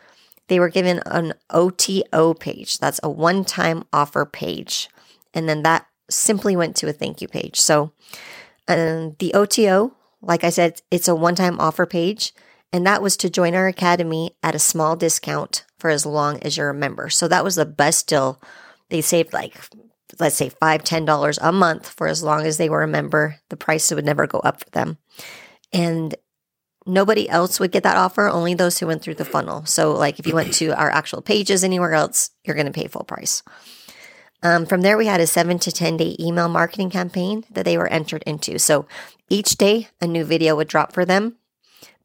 they 0.49 0.59
were 0.59 0.69
given 0.69 1.01
an 1.05 1.33
OTO 1.51 2.33
page. 2.33 2.79
That's 2.79 2.99
a 3.01 3.09
one 3.09 3.45
time 3.45 3.85
offer 3.93 4.25
page. 4.25 4.89
And 5.33 5.47
then 5.47 5.63
that 5.63 5.85
simply 6.09 6.55
went 6.55 6.75
to 6.77 6.89
a 6.89 6.93
thank 6.93 7.21
you 7.21 7.27
page. 7.27 7.59
So, 7.59 7.93
um, 8.67 9.15
the 9.19 9.33
OTO, 9.33 9.93
like 10.21 10.43
I 10.43 10.49
said, 10.49 10.81
it's 10.91 11.07
a 11.07 11.15
one 11.15 11.35
time 11.35 11.59
offer 11.59 11.85
page. 11.85 12.33
And 12.73 12.85
that 12.85 13.01
was 13.01 13.17
to 13.17 13.29
join 13.29 13.55
our 13.55 13.67
academy 13.67 14.35
at 14.43 14.55
a 14.55 14.59
small 14.59 14.95
discount 14.95 15.65
for 15.79 15.89
as 15.89 16.05
long 16.05 16.39
as 16.43 16.57
you're 16.57 16.69
a 16.69 16.73
member. 16.75 17.09
So 17.09 17.27
that 17.27 17.43
was 17.43 17.55
the 17.55 17.65
best 17.65 18.07
deal. 18.07 18.39
They 18.89 19.01
saved 19.01 19.33
like, 19.33 19.55
let's 20.19 20.35
say 20.35 20.49
five, 20.49 20.83
ten 20.83 21.05
dollars 21.05 21.39
a 21.41 21.51
month 21.51 21.87
for 21.87 22.07
as 22.07 22.23
long 22.23 22.45
as 22.45 22.57
they 22.57 22.69
were 22.69 22.83
a 22.83 22.87
member. 22.87 23.37
The 23.49 23.57
price 23.57 23.91
would 23.91 24.05
never 24.05 24.27
go 24.27 24.39
up 24.39 24.63
for 24.63 24.69
them. 24.71 24.97
And 25.71 26.15
nobody 26.89 27.29
else 27.29 27.59
would 27.59 27.71
get 27.71 27.83
that 27.83 27.97
offer, 27.97 28.27
only 28.27 28.53
those 28.53 28.79
who 28.79 28.87
went 28.87 29.01
through 29.01 29.15
the 29.15 29.25
funnel. 29.25 29.65
So 29.65 29.93
like 29.93 30.19
if 30.19 30.27
you 30.27 30.35
went 30.35 30.53
to 30.55 30.69
our 30.77 30.89
actual 30.89 31.21
pages 31.21 31.63
anywhere 31.63 31.93
else, 31.93 32.31
you're 32.43 32.55
going 32.55 32.65
to 32.65 32.71
pay 32.71 32.87
full 32.87 33.03
price. 33.03 33.43
Um, 34.41 34.65
from 34.65 34.81
there, 34.81 34.97
we 34.97 35.05
had 35.05 35.19
a 35.19 35.27
seven 35.27 35.59
to 35.59 35.71
10 35.71 35.97
day 35.97 36.15
email 36.19 36.47
marketing 36.47 36.89
campaign 36.89 37.45
that 37.51 37.65
they 37.65 37.77
were 37.77 37.87
entered 37.87 38.23
into. 38.25 38.57
So 38.57 38.87
each 39.29 39.57
day, 39.57 39.89
a 40.01 40.07
new 40.07 40.23
video 40.23 40.55
would 40.55 40.67
drop 40.67 40.93
for 40.93 41.05
them. 41.05 41.35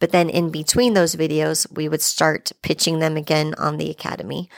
But 0.01 0.11
then 0.11 0.29
in 0.29 0.51
between 0.51 0.95
those 0.95 1.17
videos, 1.17 1.71
we 1.73 1.89
would 1.89 2.03
start 2.03 2.53
pitching 2.63 2.99
them 2.99 3.17
again 3.17 3.55
on 3.57 3.77
the 3.77 3.91
academy. 3.91 4.51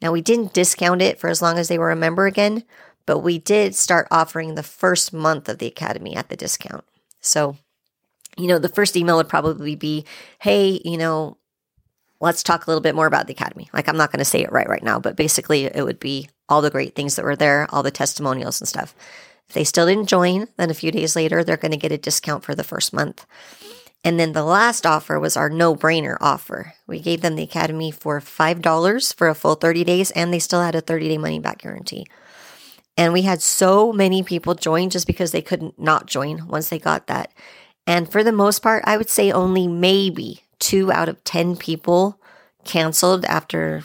Now, 0.00 0.12
we 0.12 0.20
didn't 0.20 0.54
discount 0.54 1.02
it 1.02 1.18
for 1.18 1.28
as 1.28 1.42
long 1.42 1.58
as 1.58 1.68
they 1.68 1.78
were 1.78 1.90
a 1.90 1.96
member 1.96 2.26
again, 2.26 2.64
but 3.06 3.18
we 3.18 3.38
did 3.38 3.74
start 3.74 4.08
offering 4.10 4.54
the 4.54 4.62
first 4.62 5.12
month 5.12 5.48
of 5.48 5.58
the 5.58 5.66
academy 5.66 6.14
at 6.14 6.28
the 6.28 6.36
discount. 6.36 6.84
So, 7.20 7.56
you 8.36 8.46
know, 8.46 8.58
the 8.58 8.68
first 8.68 8.96
email 8.96 9.16
would 9.16 9.28
probably 9.28 9.76
be, 9.76 10.04
hey, 10.40 10.80
you 10.84 10.96
know, 10.96 11.38
let's 12.20 12.42
talk 12.42 12.66
a 12.66 12.70
little 12.70 12.80
bit 12.80 12.94
more 12.94 13.06
about 13.06 13.26
the 13.26 13.32
academy. 13.32 13.68
Like, 13.72 13.88
I'm 13.88 13.96
not 13.96 14.10
going 14.10 14.18
to 14.18 14.24
say 14.24 14.42
it 14.42 14.52
right 14.52 14.68
right 14.68 14.82
now, 14.82 14.98
but 14.98 15.16
basically, 15.16 15.64
it 15.64 15.84
would 15.84 16.00
be 16.00 16.28
all 16.48 16.62
the 16.62 16.70
great 16.70 16.94
things 16.94 17.16
that 17.16 17.24
were 17.24 17.36
there, 17.36 17.66
all 17.70 17.82
the 17.82 17.90
testimonials 17.90 18.60
and 18.60 18.68
stuff. 18.68 18.94
If 19.48 19.54
they 19.54 19.64
still 19.64 19.86
didn't 19.86 20.06
join, 20.08 20.48
then 20.56 20.70
a 20.70 20.74
few 20.74 20.90
days 20.90 21.16
later, 21.16 21.44
they're 21.44 21.56
going 21.56 21.72
to 21.72 21.78
get 21.78 21.92
a 21.92 21.98
discount 21.98 22.44
for 22.44 22.54
the 22.54 22.64
first 22.64 22.92
month. 22.92 23.26
And 24.02 24.20
then 24.20 24.32
the 24.32 24.44
last 24.44 24.84
offer 24.84 25.18
was 25.18 25.36
our 25.36 25.48
no 25.48 25.74
brainer 25.74 26.18
offer. 26.20 26.74
We 26.86 27.00
gave 27.00 27.22
them 27.22 27.36
the 27.36 27.42
academy 27.42 27.90
for 27.90 28.20
$5 28.20 29.14
for 29.14 29.28
a 29.28 29.34
full 29.34 29.54
30 29.54 29.84
days, 29.84 30.10
and 30.10 30.32
they 30.32 30.38
still 30.38 30.60
had 30.60 30.74
a 30.74 30.82
30 30.82 31.08
day 31.08 31.18
money 31.18 31.38
back 31.38 31.58
guarantee. 31.58 32.06
And 32.96 33.12
we 33.12 33.22
had 33.22 33.42
so 33.42 33.92
many 33.92 34.22
people 34.22 34.54
join 34.54 34.90
just 34.90 35.06
because 35.06 35.32
they 35.32 35.42
couldn't 35.42 35.78
not 35.78 36.06
join 36.06 36.46
once 36.46 36.68
they 36.68 36.78
got 36.78 37.06
that. 37.06 37.32
And 37.86 38.10
for 38.10 38.24
the 38.24 38.32
most 38.32 38.60
part, 38.60 38.82
I 38.86 38.96
would 38.96 39.10
say 39.10 39.30
only 39.30 39.66
maybe 39.66 40.44
two 40.58 40.90
out 40.90 41.08
of 41.08 41.22
10 41.24 41.56
people 41.56 42.18
canceled 42.64 43.24
after, 43.26 43.82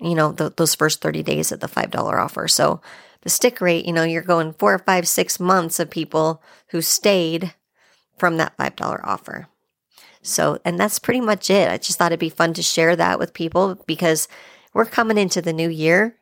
you 0.00 0.14
know, 0.14 0.32
the, 0.32 0.52
those 0.56 0.74
first 0.74 1.02
30 1.02 1.22
days 1.22 1.52
of 1.52 1.60
the 1.60 1.68
$5 1.68 1.94
offer. 1.94 2.48
So 2.48 2.80
the 3.22 3.30
stick 3.30 3.60
rate, 3.60 3.86
you 3.86 3.92
know, 3.92 4.04
you're 4.04 4.22
going 4.22 4.52
four 4.54 4.74
or 4.74 4.78
five, 4.78 5.06
six 5.06 5.38
months 5.38 5.78
of 5.78 5.90
people 5.90 6.42
who 6.68 6.80
stayed 6.80 7.54
from 8.18 8.36
that 8.36 8.56
$5 8.56 9.00
offer. 9.04 9.48
So, 10.22 10.58
and 10.64 10.80
that's 10.80 10.98
pretty 10.98 11.20
much 11.20 11.50
it. 11.50 11.70
I 11.70 11.76
just 11.76 11.98
thought 11.98 12.12
it'd 12.12 12.20
be 12.20 12.30
fun 12.30 12.54
to 12.54 12.62
share 12.62 12.96
that 12.96 13.18
with 13.18 13.34
people 13.34 13.82
because 13.86 14.26
we're 14.72 14.86
coming 14.86 15.18
into 15.18 15.42
the 15.42 15.52
new 15.52 15.68
year. 15.68 16.16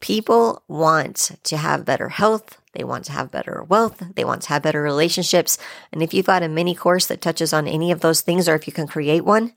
People 0.00 0.62
want 0.68 1.32
to 1.44 1.56
have 1.56 1.86
better 1.86 2.10
health. 2.10 2.60
They 2.76 2.84
want 2.84 3.06
to 3.06 3.12
have 3.12 3.30
better 3.30 3.64
wealth. 3.68 4.02
They 4.14 4.24
want 4.24 4.42
to 4.42 4.48
have 4.50 4.62
better 4.62 4.82
relationships. 4.82 5.56
And 5.92 6.02
if 6.02 6.12
you've 6.12 6.26
got 6.26 6.42
a 6.42 6.48
mini 6.48 6.74
course 6.74 7.06
that 7.06 7.22
touches 7.22 7.52
on 7.52 7.66
any 7.66 7.90
of 7.90 8.00
those 8.00 8.20
things, 8.20 8.48
or 8.48 8.54
if 8.54 8.66
you 8.66 8.72
can 8.72 8.86
create 8.86 9.24
one, 9.24 9.54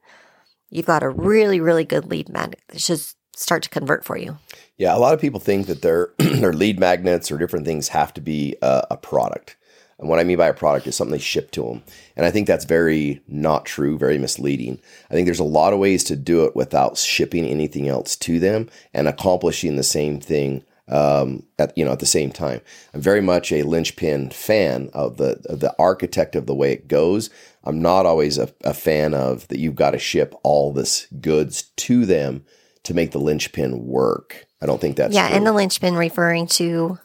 you've 0.70 0.86
got 0.86 1.04
a 1.04 1.10
really, 1.10 1.60
really 1.60 1.84
good 1.84 2.06
lead 2.06 2.30
magnet 2.30 2.62
that 2.70 2.80
should 2.80 3.02
start 3.36 3.64
to 3.64 3.70
convert 3.70 4.06
for 4.06 4.18
you. 4.18 4.38
Yeah, 4.78 4.96
a 4.96 5.00
lot 5.00 5.14
of 5.14 5.20
people 5.20 5.42
think 5.42 5.68
that 5.68 5.82
their 5.82 6.14
their 6.18 6.54
lead 6.54 6.80
magnets 6.80 7.30
or 7.30 7.38
different 7.38 7.66
things 7.66 7.90
have 7.90 8.14
to 8.14 8.22
be 8.22 8.56
a, 8.62 8.88
a 8.92 8.98
product. 8.98 9.58
And 9.98 10.08
what 10.08 10.20
I 10.20 10.24
mean 10.24 10.38
by 10.38 10.48
a 10.48 10.54
product 10.54 10.88
is 10.88 10.96
something 10.96 11.12
they 11.12 11.20
ship 11.20 11.52
to 11.52 11.64
them. 11.64 11.84
And 12.16 12.26
I 12.26 12.32
think 12.32 12.48
that's 12.48 12.64
very 12.64 13.22
not 13.28 13.66
true, 13.66 13.98
very 13.98 14.18
misleading. 14.18 14.80
I 15.12 15.14
think 15.14 15.26
there's 15.26 15.40
a 15.40 15.44
lot 15.44 15.74
of 15.74 15.80
ways 15.80 16.06
to 16.06 16.16
do 16.16 16.46
it 16.46 16.56
without 16.56 16.98
shipping 16.98 17.44
anything 17.44 17.90
else 17.90 18.16
to 18.18 18.40
them 18.40 18.70
and 18.94 19.10
accomplishing 19.10 19.76
the 19.76 19.84
same 19.84 20.22
thing 20.22 20.64
um, 20.89 21.43
at 21.58 21.77
you 21.77 21.86
know 21.86 21.91
at 21.91 22.00
the 22.00 22.05
same 22.05 22.31
time. 22.31 22.62
I'm 22.93 23.01
very 23.01 23.22
much 23.22 23.51
a 23.51 23.63
linchpin 23.63 24.31
fan 24.31 24.89
of 24.93 25.17
the 25.17 25.41
of 25.48 25.60
the 25.60 25.74
architect 25.79 26.36
of 26.36 26.46
the 26.46 26.55
way 26.55 26.72
it 26.74 26.88
goes. 26.88 27.29
I'm 27.63 27.81
not 27.81 28.05
always 28.05 28.38
a, 28.38 28.50
a 28.63 28.74
fan 28.74 29.13
of 29.13 29.48
that 29.50 29.60
you've 29.60 29.75
got 29.75 29.91
to 29.91 30.00
ship 30.00 30.34
all 30.43 30.72
this 30.72 31.08
goods 31.22 31.63
to 31.77 32.05
them 32.05 32.46
to 32.84 32.93
make 32.93 33.12
the 33.12 33.19
linchpin 33.19 33.86
work. 33.86 34.46
I 34.62 34.65
don't 34.65 34.81
think 34.81 34.96
that's 34.98 35.13
yeah, 35.13 35.27
true. 35.27 35.38
and 35.38 35.46
the 35.46 35.53
linchpin 35.53 35.96
referring 35.96 36.48
to 36.48 37.00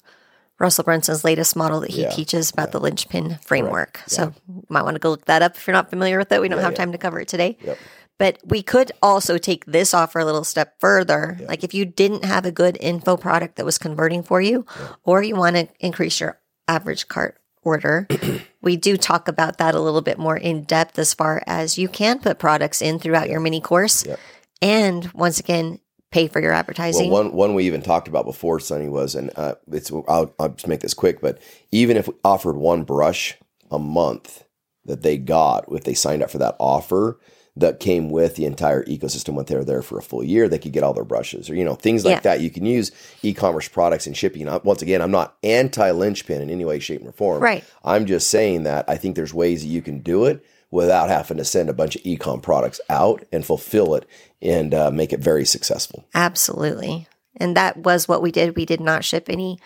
Russell 0.59 0.85
Brunson's 0.85 1.25
latest 1.25 1.57
model 1.57 1.81
that 1.81 1.91
he 1.91 2.03
Yeah, 2.03 2.11
teaches 2.11 2.51
about 2.51 2.73
the 2.73 2.81
linchpin 2.81 3.39
framework. 3.43 4.01
So 4.07 4.33
you 4.49 4.65
might 4.69 4.83
want 4.83 4.95
to 4.95 5.01
go 5.01 5.11
look 5.11 5.25
that 5.27 5.43
up 5.43 5.57
if 5.57 5.67
you're 5.67 5.75
not 5.75 5.91
familiar 5.91 6.17
with 6.19 6.31
it. 6.33 6.41
We 6.41 6.49
don't 6.49 6.61
have 6.61 6.75
time 6.75 6.93
to 6.93 6.99
cover 6.99 7.21
it 7.21 7.29
today. 7.29 7.59
Yep. 7.63 7.79
But 8.19 8.39
we 8.45 8.63
could 8.63 8.93
also 9.03 9.39
take 9.39 9.65
this 9.65 9.93
offer 9.93 10.21
a 10.21 10.25
little 10.25 10.45
step 10.45 10.77
further. 10.79 11.39
Like 11.49 11.65
if 11.65 11.75
you 11.75 11.85
didn't 11.85 12.25
have 12.25 12.47
a 12.47 12.53
good 12.53 12.79
info 12.81 13.17
product 13.17 13.57
that 13.57 13.65
was 13.65 13.79
converting 13.79 14.23
for 14.23 14.41
you, 14.41 14.65
or 15.03 15.23
you 15.23 15.35
want 15.35 15.57
to 15.57 15.69
increase 15.81 16.21
your 16.21 16.39
average 16.69 17.09
cart 17.09 17.39
order, 17.63 18.07
we 18.63 18.77
do 18.77 18.97
talk 18.97 19.27
about 19.27 19.59
that 19.59 19.75
a 19.75 19.81
little 19.81 20.01
bit 20.01 20.19
more 20.19 20.37
in 20.37 20.63
depth 20.63 20.99
as 20.99 21.13
far 21.13 21.43
as 21.47 21.77
you 21.77 21.89
can 21.89 22.21
put 22.21 22.39
products 22.39 22.81
in 22.81 23.01
throughout 23.01 23.29
your 23.29 23.41
mini 23.41 23.61
course. 23.61 24.07
Yep. 24.07 24.21
And 24.63 25.13
once 25.13 25.41
again, 25.41 25.81
pay 26.13 26.29
for 26.29 26.41
your 26.41 26.53
advertising. 26.53 27.11
Well, 27.11 27.25
one 27.25 27.33
one 27.33 27.55
we 27.55 27.65
even 27.67 27.83
talked 27.83 28.07
about 28.07 28.25
before, 28.27 28.61
Sunny, 28.61 28.89
was, 28.89 29.17
and 29.17 29.33
uh, 29.35 29.57
it's 29.73 29.91
I'll, 29.91 30.33
I'll 30.39 30.51
just 30.51 30.69
make 30.69 30.81
this 30.81 30.95
quick, 30.95 31.21
but 31.21 31.41
even 31.73 31.97
if 31.97 32.07
we 32.07 32.15
offered 32.23 32.57
one 32.57 32.85
brush 32.85 33.37
a 33.73 33.79
month 33.81 34.45
that 34.85 35.03
they 35.03 35.19
got, 35.19 35.65
if 35.73 35.83
they 35.83 35.95
signed 35.95 36.23
up 36.23 36.31
for 36.31 36.39
that 36.39 36.55
offer 36.61 37.19
that 37.57 37.79
came 37.79 38.11
with 38.11 38.35
the 38.35 38.45
entire 38.47 38.83
ecosystem 38.85 39.35
when 39.35 39.45
they 39.47 39.55
were 39.55 39.65
there 39.65 39.81
for 39.83 39.97
a 39.97 40.03
full 40.03 40.25
year, 40.25 40.49
they 40.49 40.59
could 40.59 40.73
get 40.73 40.83
all 40.83 40.93
their 40.93 41.05
brushes 41.05 41.49
or 41.49 41.55
you 41.55 41.65
know 41.65 41.75
things 41.75 42.05
like 42.05 42.17
Yeah. 42.17 42.21
that. 42.21 42.41
You 42.41 42.51
can 42.51 42.67
use 42.67 42.91
e-commerce 43.23 43.69
products 43.69 44.07
and 44.09 44.17
shipping. 44.17 44.49
Uh, 44.49 44.59
Once 44.65 44.83
again, 44.83 45.01
I'm 45.01 45.13
not 45.13 45.37
anti 45.45 45.91
linchpin 45.93 46.43
in 46.43 46.51
any 46.51 46.65
way, 46.65 46.79
shape, 46.81 47.07
or 47.07 47.13
form. 47.13 47.41
Right. 47.43 47.63
I'm 47.85 48.07
just 48.07 48.29
saying 48.29 48.65
that 48.65 48.85
I 48.89 48.97
think 48.97 49.15
there's 49.15 49.33
ways 49.35 49.63
that 49.63 49.69
you 49.69 49.83
can 49.83 50.01
do 50.01 50.25
it 50.25 50.45
without 50.73 51.09
having 51.09 51.37
to 51.37 51.45
send 51.45 51.69
a 51.69 51.73
bunch 51.73 51.95
of 51.95 52.03
e-com 52.05 52.41
products 52.41 52.81
out 52.91 53.23
and 53.31 53.47
fulfill 53.47 53.95
it 53.95 54.05
and 54.43 54.75
uh, 54.75 54.91
make 54.91 55.13
it 55.13 55.21
very 55.21 55.45
successful. 55.45 56.05
Absolutely. 56.15 57.07
And 57.37 57.57
that 57.57 57.77
was 57.77 58.09
what 58.09 58.21
we 58.23 58.33
did. 58.33 58.57
We 58.57 58.67
did 58.67 58.81
not 58.81 59.05
ship 59.05 59.27
any 59.29 59.59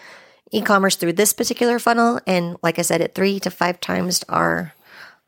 e 0.51 0.61
commerce 0.61 0.97
through 0.97 1.15
this 1.15 1.33
particular 1.33 1.79
funnel. 1.79 2.21
And 2.27 2.57
like 2.63 2.79
I 2.79 2.83
said, 2.83 3.01
it 3.01 3.15
three 3.15 3.41
to 3.41 3.51
five 3.51 3.81
times 3.81 4.23
our 4.29 4.75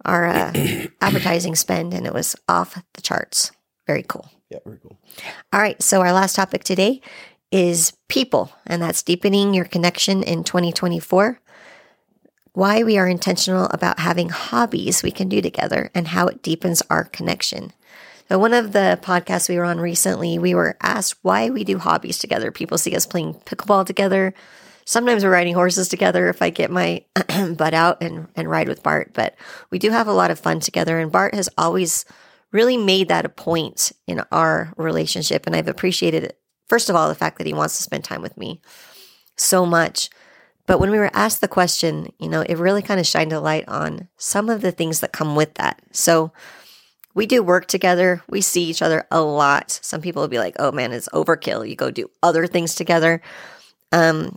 our 0.05 0.27
uh, 0.27 0.53
advertising 1.01 1.55
spend, 1.55 1.95
and 1.95 2.07
it 2.07 2.15
was 2.15 2.37
off 2.49 2.83
the 2.95 3.03
charts. 3.03 3.53
Very 3.87 4.03
cool. 4.03 4.31
Yeah, 4.51 4.59
very 4.65 4.79
cool. 4.83 4.99
All 5.53 5.61
right. 5.61 5.81
So, 5.83 6.01
our 6.01 6.13
last 6.13 6.37
topic 6.37 6.65
today 6.65 7.01
is 7.51 7.93
people, 8.09 8.53
and 8.67 8.81
that's 8.83 9.03
deepening 9.03 9.55
your 9.55 9.65
connection 9.65 10.23
in 10.23 10.45
2024. 10.45 11.41
why 12.53 12.83
we 12.83 12.99
are 12.99 13.09
intentional 13.09 13.67
about 13.67 14.01
having 14.01 14.29
hobbies 14.29 15.03
we 15.03 15.13
can 15.13 15.29
do 15.29 15.41
together 15.41 15.89
and 15.95 16.09
how 16.09 16.27
it 16.27 16.43
deepens 16.43 16.83
our 16.91 17.05
connection. 17.05 17.73
So, 18.29 18.39
one 18.39 18.55
of 18.55 18.73
the 18.73 18.99
podcasts 19.03 19.49
we 19.49 19.57
were 19.57 19.65
on 19.65 19.81
recently, 19.81 20.39
we 20.39 20.55
were 20.55 20.77
asked 20.81 21.17
why 21.23 21.51
we 21.51 21.65
do 21.65 21.79
hobbies 21.79 22.19
together. 22.19 22.51
People 22.53 22.79
see 22.79 22.95
us 22.95 23.07
playing 23.07 23.35
pickleball 23.45 23.87
together. 23.87 24.35
Sometimes 24.91 25.23
we're 25.23 25.31
riding 25.31 25.55
horses 25.55 25.87
together 25.87 26.29
if 26.29 26.43
I 26.43 26.51
get 26.51 26.69
my 26.69 27.05
butt 27.57 27.75
out 27.75 28.03
and, 28.03 28.27
and 28.35 28.51
ride 28.51 28.67
with 28.67 28.83
Bart, 28.83 29.13
but 29.15 29.37
we 29.71 29.79
do 29.79 29.91
have 29.91 30.09
a 30.09 30.13
lot 30.13 30.33
of 30.33 30.41
fun 30.41 30.59
together. 30.59 30.99
And 30.99 31.13
Bart 31.13 31.33
has 31.33 31.49
always 31.57 32.05
really 32.51 32.77
made 32.77 33.07
that 33.07 33.25
a 33.25 33.29
point 33.29 33.93
in 34.09 34.25
our 34.33 34.75
relationship. 34.77 35.47
And 35.47 35.55
I've 35.55 35.69
appreciated 35.69 36.25
it. 36.25 36.41
First 36.69 36.91
of 36.91 36.97
all, 36.97 37.09
the 37.09 37.15
fact 37.15 37.39
that 37.39 37.47
he 37.47 37.55
wants 37.55 37.77
to 37.77 37.85
spend 37.85 38.03
time 38.03 38.21
with 38.21 38.37
me 38.37 38.61
so 39.37 39.65
much. 39.65 40.11
But 40.67 40.81
when 40.81 40.91
we 40.91 40.99
were 40.99 41.11
asked 41.15 41.41
the 41.41 41.47
question, 41.47 42.13
you 42.19 42.29
know, 42.29 42.41
it 42.41 42.59
really 42.59 42.83
kind 42.83 42.99
of 42.99 43.07
shined 43.07 43.33
a 43.33 43.39
light 43.39 43.69
on 43.69 44.09
some 44.17 44.51
of 44.51 44.61
the 44.61 44.73
things 44.73 44.99
that 44.99 45.13
come 45.13 45.37
with 45.37 45.55
that. 45.55 45.81
So 45.93 46.33
we 47.15 47.27
do 47.27 47.45
work 47.45 47.67
together. 47.67 48.25
We 48.29 48.41
see 48.41 48.65
each 48.65 48.83
other 48.83 49.07
a 49.13 49.21
lot. 49.21 49.71
Some 49.71 50.01
people 50.01 50.23
will 50.23 50.29
be 50.29 50.41
like, 50.41 50.57
oh 50.59 50.73
man, 50.73 50.91
it's 50.91 51.09
overkill. 51.11 51.69
You 51.69 51.77
go 51.77 51.93
do 51.93 52.11
other 52.25 52.49
things 52.49 52.75
together. 52.75 53.23
Um, 53.93 54.37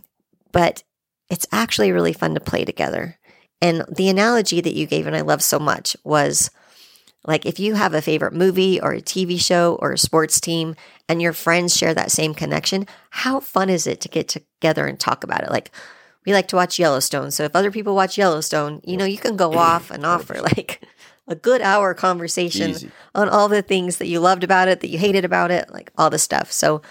but 0.54 0.84
it's 1.28 1.46
actually 1.52 1.92
really 1.92 2.12
fun 2.12 2.34
to 2.34 2.40
play 2.40 2.64
together. 2.64 3.18
And 3.60 3.84
the 3.90 4.08
analogy 4.08 4.60
that 4.60 4.74
you 4.74 4.86
gave, 4.86 5.06
and 5.06 5.16
I 5.16 5.22
love 5.22 5.42
so 5.42 5.58
much, 5.58 5.96
was 6.04 6.50
like 7.26 7.44
if 7.44 7.58
you 7.58 7.74
have 7.74 7.92
a 7.92 8.02
favorite 8.02 8.34
movie 8.34 8.80
or 8.80 8.92
a 8.92 9.02
TV 9.02 9.40
show 9.40 9.76
or 9.80 9.92
a 9.92 9.98
sports 9.98 10.40
team 10.40 10.76
and 11.08 11.20
your 11.20 11.32
friends 11.32 11.76
share 11.76 11.92
that 11.94 12.12
same 12.12 12.34
connection, 12.34 12.86
how 13.10 13.40
fun 13.40 13.68
is 13.68 13.86
it 13.86 14.00
to 14.02 14.08
get 14.08 14.28
together 14.28 14.86
and 14.86 15.00
talk 15.00 15.24
about 15.24 15.42
it? 15.42 15.50
Like 15.50 15.70
we 16.24 16.32
like 16.32 16.48
to 16.48 16.56
watch 16.56 16.78
Yellowstone. 16.78 17.30
So 17.30 17.42
if 17.44 17.56
other 17.56 17.70
people 17.70 17.94
watch 17.94 18.16
Yellowstone, 18.16 18.80
you 18.84 18.96
know, 18.96 19.04
you 19.04 19.18
can 19.18 19.36
go 19.36 19.54
off 19.54 19.90
and 19.90 20.06
off 20.06 20.24
for 20.24 20.40
like 20.40 20.86
a 21.26 21.34
good 21.34 21.62
hour 21.62 21.94
conversation 21.94 22.70
Easy. 22.70 22.90
on 23.14 23.28
all 23.28 23.48
the 23.48 23.62
things 23.62 23.96
that 23.96 24.06
you 24.06 24.20
loved 24.20 24.44
about 24.44 24.68
it, 24.68 24.80
that 24.80 24.88
you 24.88 24.98
hated 24.98 25.24
about 25.24 25.50
it, 25.50 25.70
like 25.72 25.90
all 25.98 26.10
the 26.10 26.18
stuff. 26.18 26.52
So 26.52 26.82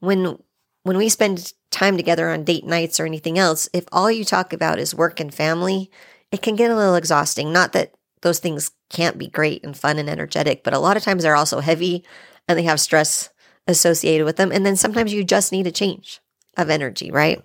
when 0.00 0.38
when 0.84 0.96
we 0.96 1.08
spend 1.08 1.52
time 1.72 1.96
together 1.96 2.30
on 2.30 2.44
date 2.44 2.64
nights 2.64 3.00
or 3.00 3.06
anything 3.06 3.38
else, 3.38 3.68
if 3.72 3.84
all 3.90 4.10
you 4.10 4.24
talk 4.24 4.52
about 4.52 4.78
is 4.78 4.94
work 4.94 5.18
and 5.18 5.34
family, 5.34 5.90
it 6.30 6.42
can 6.42 6.54
get 6.54 6.70
a 6.70 6.76
little 6.76 6.94
exhausting. 6.94 7.52
Not 7.52 7.72
that 7.72 7.94
those 8.22 8.38
things 8.38 8.70
can't 8.90 9.18
be 9.18 9.26
great 9.26 9.64
and 9.64 9.76
fun 9.76 9.98
and 9.98 10.08
energetic, 10.08 10.62
but 10.62 10.74
a 10.74 10.78
lot 10.78 10.96
of 10.96 11.02
times 11.02 11.22
they're 11.22 11.34
also 11.34 11.60
heavy 11.60 12.04
and 12.46 12.58
they 12.58 12.62
have 12.62 12.80
stress 12.80 13.30
associated 13.66 14.24
with 14.24 14.36
them. 14.36 14.52
And 14.52 14.64
then 14.64 14.76
sometimes 14.76 15.12
you 15.12 15.24
just 15.24 15.52
need 15.52 15.66
a 15.66 15.72
change 15.72 16.20
of 16.56 16.70
energy, 16.70 17.10
right? 17.10 17.42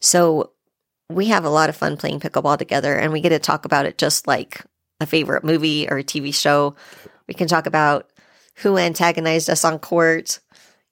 So 0.00 0.52
we 1.10 1.26
have 1.26 1.44
a 1.44 1.50
lot 1.50 1.68
of 1.68 1.76
fun 1.76 1.96
playing 1.96 2.20
pickleball 2.20 2.58
together 2.58 2.94
and 2.94 3.12
we 3.12 3.20
get 3.20 3.30
to 3.30 3.38
talk 3.38 3.64
about 3.64 3.86
it 3.86 3.98
just 3.98 4.26
like 4.26 4.64
a 5.00 5.06
favorite 5.06 5.44
movie 5.44 5.88
or 5.88 5.98
a 5.98 6.04
TV 6.04 6.34
show. 6.34 6.74
We 7.26 7.34
can 7.34 7.48
talk 7.48 7.66
about 7.66 8.10
who 8.56 8.76
antagonized 8.76 9.48
us 9.48 9.64
on 9.64 9.78
court, 9.78 10.40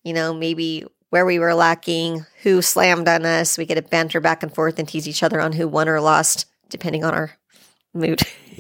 you 0.04 0.12
know, 0.12 0.32
maybe 0.32 0.84
where 1.10 1.26
we 1.26 1.38
were 1.38 1.54
lacking, 1.54 2.26
who 2.42 2.62
slammed 2.62 3.08
on 3.08 3.24
us. 3.24 3.58
We 3.58 3.66
get 3.66 3.76
to 3.76 3.82
banter 3.82 4.20
back 4.20 4.42
and 4.42 4.54
forth 4.54 4.78
and 4.78 4.88
tease 4.88 5.08
each 5.08 5.22
other 5.22 5.40
on 5.40 5.52
who 5.52 5.68
won 5.68 5.88
or 5.88 6.00
lost, 6.00 6.46
depending 6.68 7.04
on 7.04 7.14
our 7.14 7.32
mood. 7.94 8.22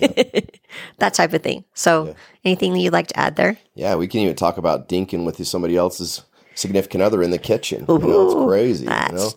that 0.98 1.14
type 1.14 1.32
of 1.32 1.42
thing. 1.42 1.64
So, 1.74 2.06
yeah. 2.06 2.12
anything 2.44 2.72
that 2.72 2.80
you'd 2.80 2.92
like 2.92 3.08
to 3.08 3.18
add 3.18 3.36
there? 3.36 3.58
Yeah, 3.74 3.96
we 3.96 4.08
can 4.08 4.20
even 4.20 4.36
talk 4.36 4.58
about 4.58 4.88
dinking 4.88 5.24
with 5.24 5.44
somebody 5.46 5.76
else's 5.76 6.22
significant 6.54 7.02
other 7.02 7.22
in 7.22 7.30
the 7.30 7.38
kitchen. 7.38 7.84
Ooh, 7.88 8.00
you 8.00 8.06
know, 8.06 8.26
it's 8.26 8.46
crazy. 8.46 8.86
That's 8.86 9.12
you 9.12 9.18
know? 9.18 9.30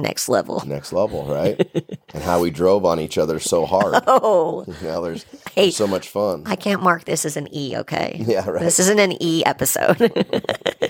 Next 0.00 0.28
level. 0.28 0.62
Next 0.66 0.92
level, 0.92 1.24
right? 1.26 1.58
and 2.14 2.22
how 2.22 2.40
we 2.40 2.50
drove 2.50 2.84
on 2.84 3.00
each 3.00 3.18
other 3.18 3.38
so 3.38 3.66
hard. 3.66 4.02
Oh, 4.06 4.64
now 4.82 5.00
there's, 5.00 5.24
hey, 5.54 5.66
there's 5.66 5.76
so 5.76 5.86
much 5.86 6.08
fun. 6.08 6.42
I 6.46 6.56
can't 6.56 6.82
mark 6.82 7.04
this 7.04 7.24
as 7.24 7.36
an 7.36 7.48
E, 7.54 7.76
okay? 7.76 8.22
Yeah, 8.26 8.48
right. 8.48 8.60
This 8.62 8.78
isn't 8.80 8.98
an 8.98 9.20
E 9.22 9.44
episode. 9.44 10.12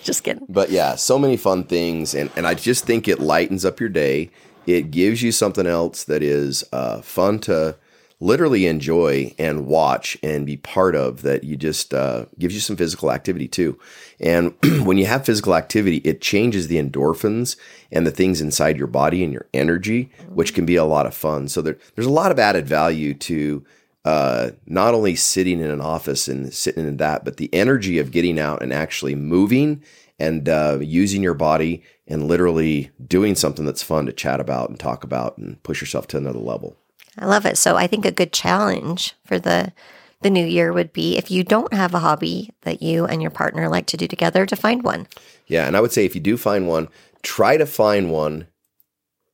just 0.02 0.24
kidding. 0.24 0.46
But 0.48 0.70
yeah, 0.70 0.94
so 0.94 1.18
many 1.18 1.36
fun 1.36 1.64
things, 1.64 2.14
and 2.14 2.30
and 2.36 2.46
I 2.46 2.54
just 2.54 2.84
think 2.84 3.08
it 3.08 3.20
lightens 3.20 3.64
up 3.64 3.78
your 3.78 3.88
day. 3.88 4.30
It 4.66 4.90
gives 4.90 5.22
you 5.22 5.32
something 5.32 5.66
else 5.66 6.04
that 6.04 6.22
is 6.22 6.64
uh, 6.72 7.02
fun 7.02 7.40
to 7.40 7.76
literally 8.20 8.66
enjoy 8.66 9.34
and 9.38 9.66
watch 9.66 10.16
and 10.22 10.44
be 10.44 10.56
part 10.56 10.94
of 10.94 11.22
that 11.22 11.42
you 11.42 11.56
just 11.56 11.94
uh, 11.94 12.26
gives 12.38 12.54
you 12.54 12.60
some 12.60 12.76
physical 12.76 13.10
activity 13.10 13.48
too. 13.48 13.78
And 14.20 14.54
when 14.84 14.98
you 14.98 15.06
have 15.06 15.24
physical 15.24 15.54
activity 15.54 15.98
it 15.98 16.20
changes 16.20 16.68
the 16.68 16.80
endorphins 16.80 17.56
and 17.90 18.06
the 18.06 18.10
things 18.10 18.40
inside 18.40 18.76
your 18.76 18.86
body 18.86 19.24
and 19.24 19.32
your 19.32 19.46
energy 19.54 20.10
which 20.28 20.54
can 20.54 20.66
be 20.66 20.76
a 20.76 20.84
lot 20.84 21.06
of 21.06 21.14
fun. 21.14 21.48
So 21.48 21.62
there, 21.62 21.78
there's 21.94 22.06
a 22.06 22.10
lot 22.10 22.30
of 22.30 22.38
added 22.38 22.66
value 22.66 23.14
to 23.14 23.64
uh, 24.04 24.50
not 24.66 24.94
only 24.94 25.14
sitting 25.14 25.60
in 25.60 25.70
an 25.70 25.80
office 25.80 26.28
and 26.28 26.52
sitting 26.52 26.86
in 26.86 26.98
that 26.98 27.24
but 27.24 27.38
the 27.38 27.52
energy 27.54 27.98
of 27.98 28.10
getting 28.10 28.38
out 28.38 28.62
and 28.62 28.72
actually 28.72 29.14
moving 29.14 29.82
and 30.18 30.48
uh, 30.48 30.78
using 30.80 31.22
your 31.22 31.34
body 31.34 31.82
and 32.06 32.28
literally 32.28 32.90
doing 33.06 33.34
something 33.34 33.64
that's 33.64 33.82
fun 33.82 34.04
to 34.04 34.12
chat 34.12 34.40
about 34.40 34.68
and 34.68 34.78
talk 34.78 35.04
about 35.04 35.38
and 35.38 35.62
push 35.62 35.80
yourself 35.80 36.06
to 36.06 36.18
another 36.18 36.38
level 36.38 36.76
I 37.20 37.26
love 37.26 37.44
it. 37.44 37.58
So 37.58 37.76
I 37.76 37.86
think 37.86 38.04
a 38.04 38.10
good 38.10 38.32
challenge 38.32 39.14
for 39.24 39.38
the 39.38 39.72
the 40.22 40.30
new 40.30 40.44
year 40.44 40.72
would 40.72 40.92
be 40.92 41.16
if 41.16 41.30
you 41.30 41.42
don't 41.42 41.72
have 41.72 41.94
a 41.94 41.98
hobby 41.98 42.50
that 42.62 42.82
you 42.82 43.06
and 43.06 43.22
your 43.22 43.30
partner 43.30 43.68
like 43.68 43.86
to 43.86 43.96
do 43.96 44.06
together 44.06 44.44
to 44.46 44.56
find 44.56 44.82
one. 44.82 45.06
Yeah, 45.46 45.66
and 45.66 45.76
I 45.76 45.80
would 45.80 45.92
say 45.92 46.04
if 46.04 46.14
you 46.14 46.20
do 46.20 46.36
find 46.36 46.68
one, 46.68 46.88
try 47.22 47.56
to 47.56 47.66
find 47.66 48.10
one 48.10 48.46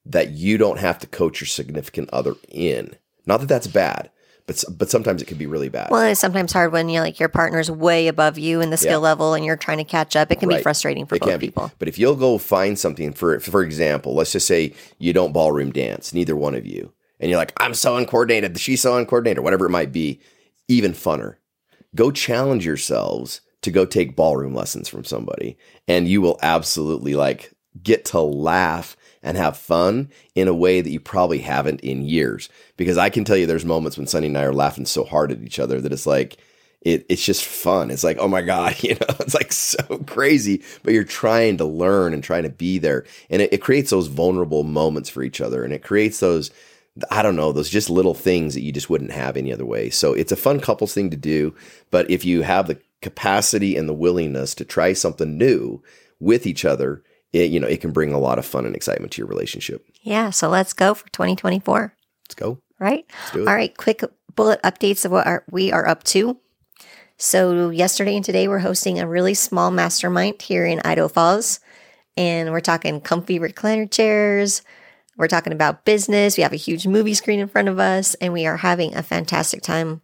that 0.05 0.31
you 0.31 0.59
don't 0.59 0.79
have 0.79 0.99
to 1.01 1.07
coach 1.07 1.41
your 1.41 1.49
significant 1.49 2.09
other 2.13 2.35
in. 2.49 2.95
Not 3.27 3.41
that 3.41 3.49
that's 3.49 3.67
bad, 3.67 4.11
but 4.47 4.63
but 4.79 4.89
sometimes 4.89 5.21
it 5.21 5.25
can 5.27 5.39
be 5.39 5.47
really 5.47 5.69
bad. 5.69 5.91
Well, 5.91 6.03
it's 6.03 6.21
sometimes 6.21 6.53
hard 6.53 6.71
when 6.71 6.89
you 6.89 7.01
like 7.01 7.19
your 7.19 7.29
partner's 7.29 7.69
way 7.69 8.07
above 8.07 8.39
you 8.39 8.61
in 8.61 8.71
the 8.71 8.77
skill 8.77 8.93
yeah. 8.93 9.09
level 9.09 9.35
and 9.35 9.45
you're 9.45 9.57
trying 9.57 9.79
to 9.79 9.85
catch 9.85 10.15
up. 10.15 10.31
It 10.31 10.37
can 10.37 10.49
right. 10.49 10.59
be 10.59 10.63
frustrating 10.63 11.07
for 11.07 11.17
it 11.17 11.23
both 11.23 11.41
people. 11.41 11.69
Be. 11.69 11.75
But 11.81 11.89
if 11.89 11.99
you'll 11.99 12.15
go 12.15 12.39
find 12.39 12.79
something 12.79 13.13
for 13.13 13.41
for 13.41 13.63
example, 13.63 14.15
let's 14.15 14.31
just 14.31 14.47
say 14.47 14.73
you 14.99 15.13
don't 15.13 15.33
ballroom 15.33 15.73
dance, 15.73 16.15
neither 16.15 16.37
one 16.37 16.55
of 16.55 16.65
you 16.65 16.93
and 17.21 17.31
you're 17.31 17.39
like, 17.39 17.53
I'm 17.59 17.75
so 17.75 17.97
uncoordinated, 17.97 18.59
she's 18.59 18.83
so 18.83 18.97
uncoordinated, 18.97 19.43
whatever 19.43 19.67
it 19.67 19.71
might 19.71 19.93
be, 19.93 20.21
even 20.69 20.93
funner. 20.93 21.37
Go 21.95 22.11
challenge 22.11 22.67
yourselves 22.67 23.41
to 23.63 23.71
go 23.71 23.85
take 23.85 24.17
ballroom 24.17 24.55
lessons 24.55 24.89
from 24.89 25.05
somebody, 25.05 25.57
and 25.89 26.09
you 26.09 26.21
will 26.21 26.39
absolutely 26.43 27.15
like 27.15 27.53
get 27.83 28.05
to 28.07 28.21
laugh 28.21 28.97
and 29.23 29.37
have 29.37 29.57
fun 29.57 30.11
in 30.35 30.49
a 30.49 30.55
way 30.55 30.81
that 30.81 30.91
you 30.91 31.01
probably 31.01 31.39
haven't 31.39 31.81
in 31.81 32.03
years. 32.03 32.49
Because 32.77 32.97
I 32.97 33.11
can 33.11 33.25
tell 33.25 33.37
you, 33.37 33.47
there's 33.47 33.65
moments 33.65 33.99
when 33.99 34.07
Sunny 34.07 34.29
and 34.29 34.39
I 34.39 34.45
are 34.45 34.53
laughing 34.53 34.87
so 34.87 35.05
hard 35.05 35.33
at 35.33 35.43
each 35.43 35.59
other 35.59 35.81
that 35.81 35.93
it's 35.93 36.07
like, 36.07 36.39
it, 36.83 37.05
it's 37.09 37.25
just 37.25 37.45
fun. 37.45 37.91
It's 37.91 38.05
like, 38.05 38.19
oh 38.19 38.29
my 38.29 38.43
God, 38.43 38.77
you 38.83 38.95
know, 38.95 39.17
it's 39.19 39.35
like 39.35 39.53
so 39.53 39.83
crazy, 40.07 40.63
but 40.83 40.95
you're 40.95 41.05
trying 41.05 41.57
to 41.57 41.65
learn 41.65 42.15
and 42.15 42.23
trying 42.23 42.45
to 42.45 42.51
be 42.51 42.79
there. 42.79 43.05
And 43.29 43.43
it, 43.43 43.53
it 43.53 43.61
creates 43.61 43.91
those 43.91 44.07
vulnerable 44.07 44.63
moments 44.63 45.11
for 45.11 45.23
each 45.23 45.41
other. 45.41 45.65
And 45.65 45.73
it 45.73 45.83
creates 45.83 46.21
those, 46.21 46.53
I 47.11 47.23
don't 47.23 47.37
know, 47.37 47.53
those 47.53 47.71
just 47.71 47.91
little 47.91 48.15
things 48.15 48.55
that 48.55 48.63
you 48.63 48.73
just 48.73 48.89
wouldn't 48.89 49.13
have 49.13 49.37
any 49.37 49.53
other 49.53 49.67
way. 49.67 49.91
So 49.91 50.13
it's 50.13 50.33
a 50.33 50.37
fun 50.37 50.61
couples 50.61 50.95
thing 50.95 51.11
to 51.11 51.17
do. 51.17 51.55
But 51.91 52.11
if 52.11 52.25
you 52.25 52.43
have 52.43 52.69
the 52.69 52.81
capacity 53.03 53.77
and 53.77 53.89
the 53.89 53.95
willingness 53.95 54.55
to 54.55 54.65
try 54.65 54.93
something 54.93 55.37
new 55.37 55.83
with 56.21 56.47
each 56.47 56.65
other, 56.65 57.03
it, 57.33 57.51
you 57.51 57.61
know, 57.61 57.67
it 57.67 57.81
can 57.81 57.93
bring 57.93 58.13
a 58.13 58.19
lot 58.19 58.39
of 58.39 58.47
fun 58.47 58.65
and 58.65 58.75
excitement 58.75 59.13
to 59.13 59.21
your 59.21 59.29
relationship. 59.29 59.87
Yeah. 60.03 60.31
So 60.31 60.49
let's 60.49 60.73
go 60.73 60.95
for 60.95 61.09
2024. 61.11 61.95
Let's 62.25 62.35
go. 62.35 62.59
Right. 62.79 63.05
All 63.35 63.45
right. 63.45 63.77
Quick 63.77 64.03
bullet 64.35 64.61
updates 64.63 65.05
of 65.05 65.13
what 65.13 65.27
our, 65.27 65.45
we 65.51 65.73
are 65.73 65.87
up 65.87 66.05
to. 66.05 66.39
So 67.19 67.71
yesterday 67.71 68.17
and 68.17 68.25
today 68.25 68.47
we're 68.49 68.59
hosting 68.59 69.01
a 69.01 69.09
really 69.09 69.35
small 69.35 69.71
mastermind 69.71 70.43
here 70.43 70.67
in 70.67 70.81
Idaho 70.85 71.09
Falls. 71.09 71.61
And 72.17 72.51
we're 72.53 72.61
talking 72.61 73.01
comfy 73.01 73.39
recliner 73.39 73.91
chairs, 73.91 74.63
we're 75.17 75.29
talking 75.29 75.53
about 75.53 75.85
business. 75.85 76.37
We 76.37 76.43
have 76.43 76.53
a 76.53 76.57
huge 76.57 76.87
movie 76.87 77.15
screen 77.15 77.41
in 77.41 77.49
front 77.49 77.69
of 77.69 77.79
us, 77.79 78.15
and 78.15 78.33
we 78.33 78.47
are 78.47 78.59
having 78.59 78.95
a 78.95 79.03
fantastic 79.03 79.63
time 79.63 80.03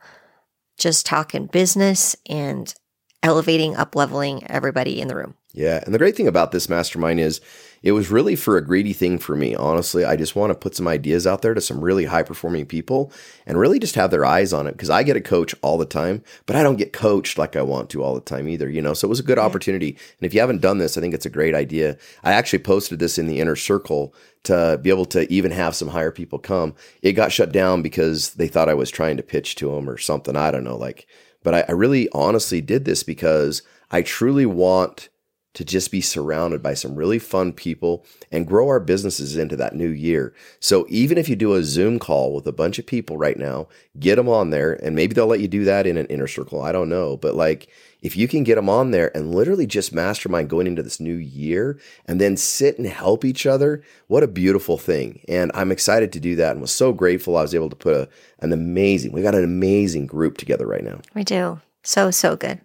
just 0.78 1.06
talking 1.06 1.46
business 1.46 2.16
and 2.28 2.74
elevating, 3.22 3.76
up 3.76 3.94
leveling 3.94 4.44
everybody 4.50 5.00
in 5.00 5.08
the 5.08 5.16
room. 5.16 5.34
Yeah. 5.54 5.82
And 5.84 5.94
the 5.94 5.98
great 5.98 6.16
thing 6.16 6.28
about 6.28 6.50
this 6.50 6.68
mastermind 6.68 7.20
is 7.20 7.40
it 7.82 7.92
was 7.92 8.10
really 8.10 8.36
for 8.36 8.56
a 8.56 8.64
greedy 8.64 8.92
thing 8.92 9.18
for 9.18 9.36
me. 9.36 9.54
Honestly, 9.54 10.04
I 10.04 10.16
just 10.16 10.36
want 10.36 10.50
to 10.50 10.58
put 10.58 10.74
some 10.74 10.88
ideas 10.88 11.26
out 11.26 11.42
there 11.42 11.52
to 11.52 11.60
some 11.60 11.80
really 11.80 12.06
high 12.06 12.22
performing 12.22 12.64
people 12.64 13.12
and 13.44 13.58
really 13.58 13.78
just 13.78 13.96
have 13.96 14.10
their 14.10 14.24
eyes 14.24 14.52
on 14.52 14.66
it 14.66 14.72
because 14.72 14.88
I 14.88 15.02
get 15.02 15.16
a 15.16 15.20
coach 15.20 15.54
all 15.60 15.76
the 15.76 15.84
time, 15.84 16.22
but 16.46 16.56
I 16.56 16.62
don't 16.62 16.76
get 16.76 16.92
coached 16.92 17.36
like 17.36 17.54
I 17.54 17.62
want 17.62 17.90
to 17.90 18.02
all 18.02 18.14
the 18.14 18.20
time 18.20 18.48
either, 18.48 18.70
you 18.70 18.80
know? 18.80 18.94
So 18.94 19.06
it 19.06 19.10
was 19.10 19.20
a 19.20 19.24
good 19.24 19.36
yeah. 19.36 19.44
opportunity. 19.44 19.90
And 19.90 20.26
if 20.26 20.32
you 20.32 20.40
haven't 20.40 20.62
done 20.62 20.78
this, 20.78 20.96
I 20.96 21.00
think 21.00 21.12
it's 21.12 21.26
a 21.26 21.30
great 21.30 21.54
idea. 21.54 21.98
I 22.24 22.32
actually 22.32 22.60
posted 22.60 22.98
this 22.98 23.18
in 23.18 23.26
the 23.26 23.40
inner 23.40 23.56
circle 23.56 24.14
to 24.44 24.78
be 24.80 24.90
able 24.90 25.06
to 25.06 25.30
even 25.30 25.50
have 25.50 25.74
some 25.74 25.88
higher 25.88 26.12
people 26.12 26.38
come. 26.38 26.74
It 27.02 27.12
got 27.12 27.32
shut 27.32 27.52
down 27.52 27.82
because 27.82 28.34
they 28.34 28.48
thought 28.48 28.68
I 28.68 28.74
was 28.74 28.90
trying 28.90 29.16
to 29.18 29.22
pitch 29.22 29.56
to 29.56 29.72
them 29.72 29.90
or 29.90 29.98
something. 29.98 30.36
I 30.36 30.50
don't 30.50 30.64
know. 30.64 30.76
Like, 30.76 31.06
but 31.42 31.54
I, 31.54 31.64
I 31.68 31.72
really 31.72 32.08
honestly 32.12 32.60
did 32.60 32.84
this 32.84 33.02
because 33.02 33.62
I 33.90 34.02
truly 34.02 34.46
want 34.46 35.10
to 35.54 35.64
just 35.64 35.90
be 35.90 36.00
surrounded 36.00 36.62
by 36.62 36.74
some 36.74 36.94
really 36.94 37.18
fun 37.18 37.52
people 37.52 38.04
and 38.30 38.46
grow 38.46 38.68
our 38.68 38.80
businesses 38.80 39.36
into 39.36 39.56
that 39.56 39.74
new 39.74 39.88
year. 39.88 40.34
So 40.60 40.86
even 40.88 41.18
if 41.18 41.28
you 41.28 41.36
do 41.36 41.54
a 41.54 41.62
Zoom 41.62 41.98
call 41.98 42.34
with 42.34 42.46
a 42.46 42.52
bunch 42.52 42.78
of 42.78 42.86
people 42.86 43.18
right 43.18 43.38
now, 43.38 43.68
get 43.98 44.16
them 44.16 44.28
on 44.28 44.50
there 44.50 44.72
and 44.72 44.96
maybe 44.96 45.14
they'll 45.14 45.26
let 45.26 45.40
you 45.40 45.48
do 45.48 45.64
that 45.64 45.86
in 45.86 45.96
an 45.96 46.06
inner 46.06 46.26
circle. 46.26 46.62
I 46.62 46.72
don't 46.72 46.88
know, 46.88 47.16
but 47.16 47.34
like 47.34 47.68
if 48.00 48.16
you 48.16 48.26
can 48.26 48.44
get 48.44 48.56
them 48.56 48.68
on 48.68 48.90
there 48.90 49.14
and 49.16 49.34
literally 49.34 49.66
just 49.66 49.92
mastermind 49.92 50.48
going 50.48 50.66
into 50.66 50.82
this 50.82 50.98
new 50.98 51.14
year 51.14 51.78
and 52.06 52.20
then 52.20 52.36
sit 52.36 52.78
and 52.78 52.86
help 52.86 53.24
each 53.24 53.46
other, 53.46 53.82
what 54.08 54.22
a 54.22 54.28
beautiful 54.28 54.78
thing. 54.78 55.24
And 55.28 55.52
I'm 55.54 55.70
excited 55.70 56.12
to 56.12 56.20
do 56.20 56.34
that 56.36 56.52
and 56.52 56.60
was 56.60 56.72
so 56.72 56.92
grateful 56.92 57.36
I 57.36 57.42
was 57.42 57.54
able 57.54 57.70
to 57.70 57.76
put 57.76 57.94
a, 57.94 58.08
an 58.40 58.52
amazing, 58.52 59.12
we 59.12 59.22
got 59.22 59.34
an 59.34 59.44
amazing 59.44 60.06
group 60.06 60.38
together 60.38 60.66
right 60.66 60.82
now. 60.82 61.00
We 61.14 61.24
do. 61.24 61.60
So, 61.84 62.10
so 62.10 62.36
good. 62.36 62.60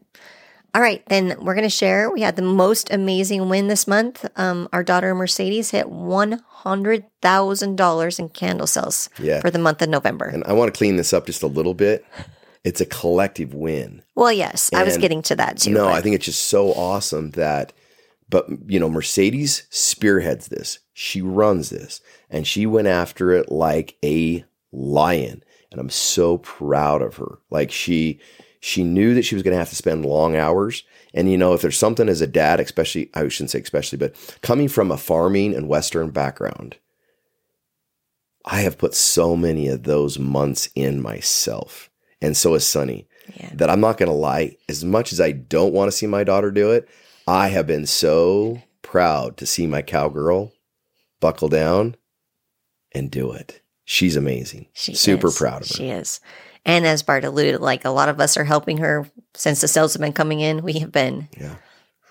All 0.78 0.84
right, 0.84 1.02
then 1.08 1.36
we're 1.42 1.56
going 1.56 1.64
to 1.64 1.70
share. 1.72 2.12
We 2.12 2.22
had 2.22 2.36
the 2.36 2.44
most 2.44 2.94
amazing 2.94 3.50
win 3.50 3.68
this 3.68 3.88
month. 3.88 4.24
Um, 4.36 4.70
our 4.72 4.84
daughter 4.84 5.16
Mercedes 5.16 5.72
hit 5.72 5.88
$100,000 5.88 8.20
in 8.20 8.30
candle 8.30 8.68
sales 8.68 9.10
Yeah. 9.18 9.42
for 9.42 9.50
the 9.50 9.58
month 9.58 9.82
of 9.82 9.90
November. 9.90 10.26
And 10.26 10.44
I 10.44 10.54
want 10.54 10.72
to 10.72 10.78
clean 10.78 10.98
this 10.98 11.14
up 11.14 11.26
just 11.26 11.42
a 11.42 11.48
little 11.48 11.74
bit. 11.74 12.06
It's 12.64 12.80
a 12.80 12.86
collective 12.86 13.56
win. 13.56 14.04
well, 14.14 14.32
yes, 14.32 14.70
I 14.72 14.84
was 14.84 15.00
getting 15.00 15.24
to 15.24 15.36
that 15.38 15.58
too. 15.58 15.72
No, 15.72 15.86
but- 15.86 15.96
I 15.96 16.02
think 16.02 16.14
it's 16.14 16.26
just 16.26 16.44
so 16.44 16.74
awesome 16.74 17.32
that, 17.32 17.74
but 18.30 18.46
you 18.68 18.80
know, 18.80 18.88
Mercedes 18.90 19.64
spearheads 19.72 20.50
this. 20.50 20.78
She 20.94 21.24
runs 21.24 21.72
this 21.72 22.02
and 22.30 22.46
she 22.46 22.68
went 22.68 22.88
after 22.88 23.32
it 23.32 23.52
like 23.52 23.96
a 24.06 24.46
lion. 24.72 25.42
And 25.72 25.82
I'm 25.82 25.90
so 25.90 26.38
proud 26.38 27.02
of 27.02 27.16
her. 27.16 27.40
Like 27.50 27.72
she, 27.72 28.20
she 28.60 28.84
knew 28.84 29.14
that 29.14 29.24
she 29.24 29.36
was 29.36 29.44
going 29.44 29.54
to 29.54 29.60
have 29.60 29.70
to 29.70 29.76
spend 29.76 30.06
long 30.06 30.36
hours. 30.36 30.84
And 31.14 31.32
you 31.32 31.38
know, 31.38 31.54
if 31.54 31.62
there's 31.62 31.78
something 31.78 32.10
as 32.10 32.22
a 32.22 32.28
dad, 32.28 32.60
especially, 32.60 33.10
I 33.14 33.28
shouldn't 33.28 33.52
say 33.52 33.62
especially, 33.62 33.98
but 33.98 34.16
coming 34.42 34.68
from 34.68 34.92
a 34.92 34.98
farming 34.98 35.56
and 35.56 35.68
Western 35.68 36.10
background, 36.10 36.78
I 38.46 38.62
have 38.62 38.78
put 38.78 38.94
so 38.94 39.36
many 39.36 39.68
of 39.68 39.84
those 39.84 40.18
months 40.18 40.70
in 40.76 41.02
myself. 41.02 41.90
And 42.22 42.36
so 42.36 42.54
has 42.54 42.66
Sunny 42.66 43.08
yeah. 43.36 43.50
that 43.54 43.70
I'm 43.70 43.82
not 43.82 43.98
going 43.98 44.10
to 44.10 44.16
lie, 44.16 44.56
as 44.70 44.84
much 44.84 45.12
as 45.12 45.22
I 45.22 45.32
don't 45.32 45.74
want 45.74 45.92
to 45.92 45.98
see 45.98 46.08
my 46.08 46.24
daughter 46.24 46.52
do 46.52 46.72
it, 46.72 46.88
I 47.28 47.50
have 47.50 47.68
been 47.68 47.86
so 47.86 48.62
proud 48.82 49.38
to 49.38 49.46
see 49.46 49.68
my 49.68 49.82
cowgirl 49.82 50.54
buckle 51.20 51.50
down 51.50 51.96
and 52.94 53.12
do 53.12 53.32
it. 53.32 53.62
She's 53.84 54.16
amazing. 54.16 54.68
She 54.74 54.96
Super 54.96 55.28
is. 55.28 55.38
proud 55.38 55.62
of 55.62 55.70
her. 55.70 55.76
She 55.76 55.90
is. 55.90 56.20
And 56.68 56.86
as 56.86 57.02
Bart 57.02 57.24
alluded, 57.24 57.60
like 57.62 57.86
a 57.86 57.90
lot 57.90 58.10
of 58.10 58.20
us 58.20 58.38
are 58.38 58.44
helping 58.44 58.78
her 58.78 59.10
since 59.34 59.62
the 59.62 59.68
sales 59.68 59.94
have 59.94 60.02
been 60.02 60.14
coming 60.14 60.42
in. 60.42 60.62
We 60.64 60.74
have 60.80 60.92
been 60.92 61.30
Yeah. 61.40 61.56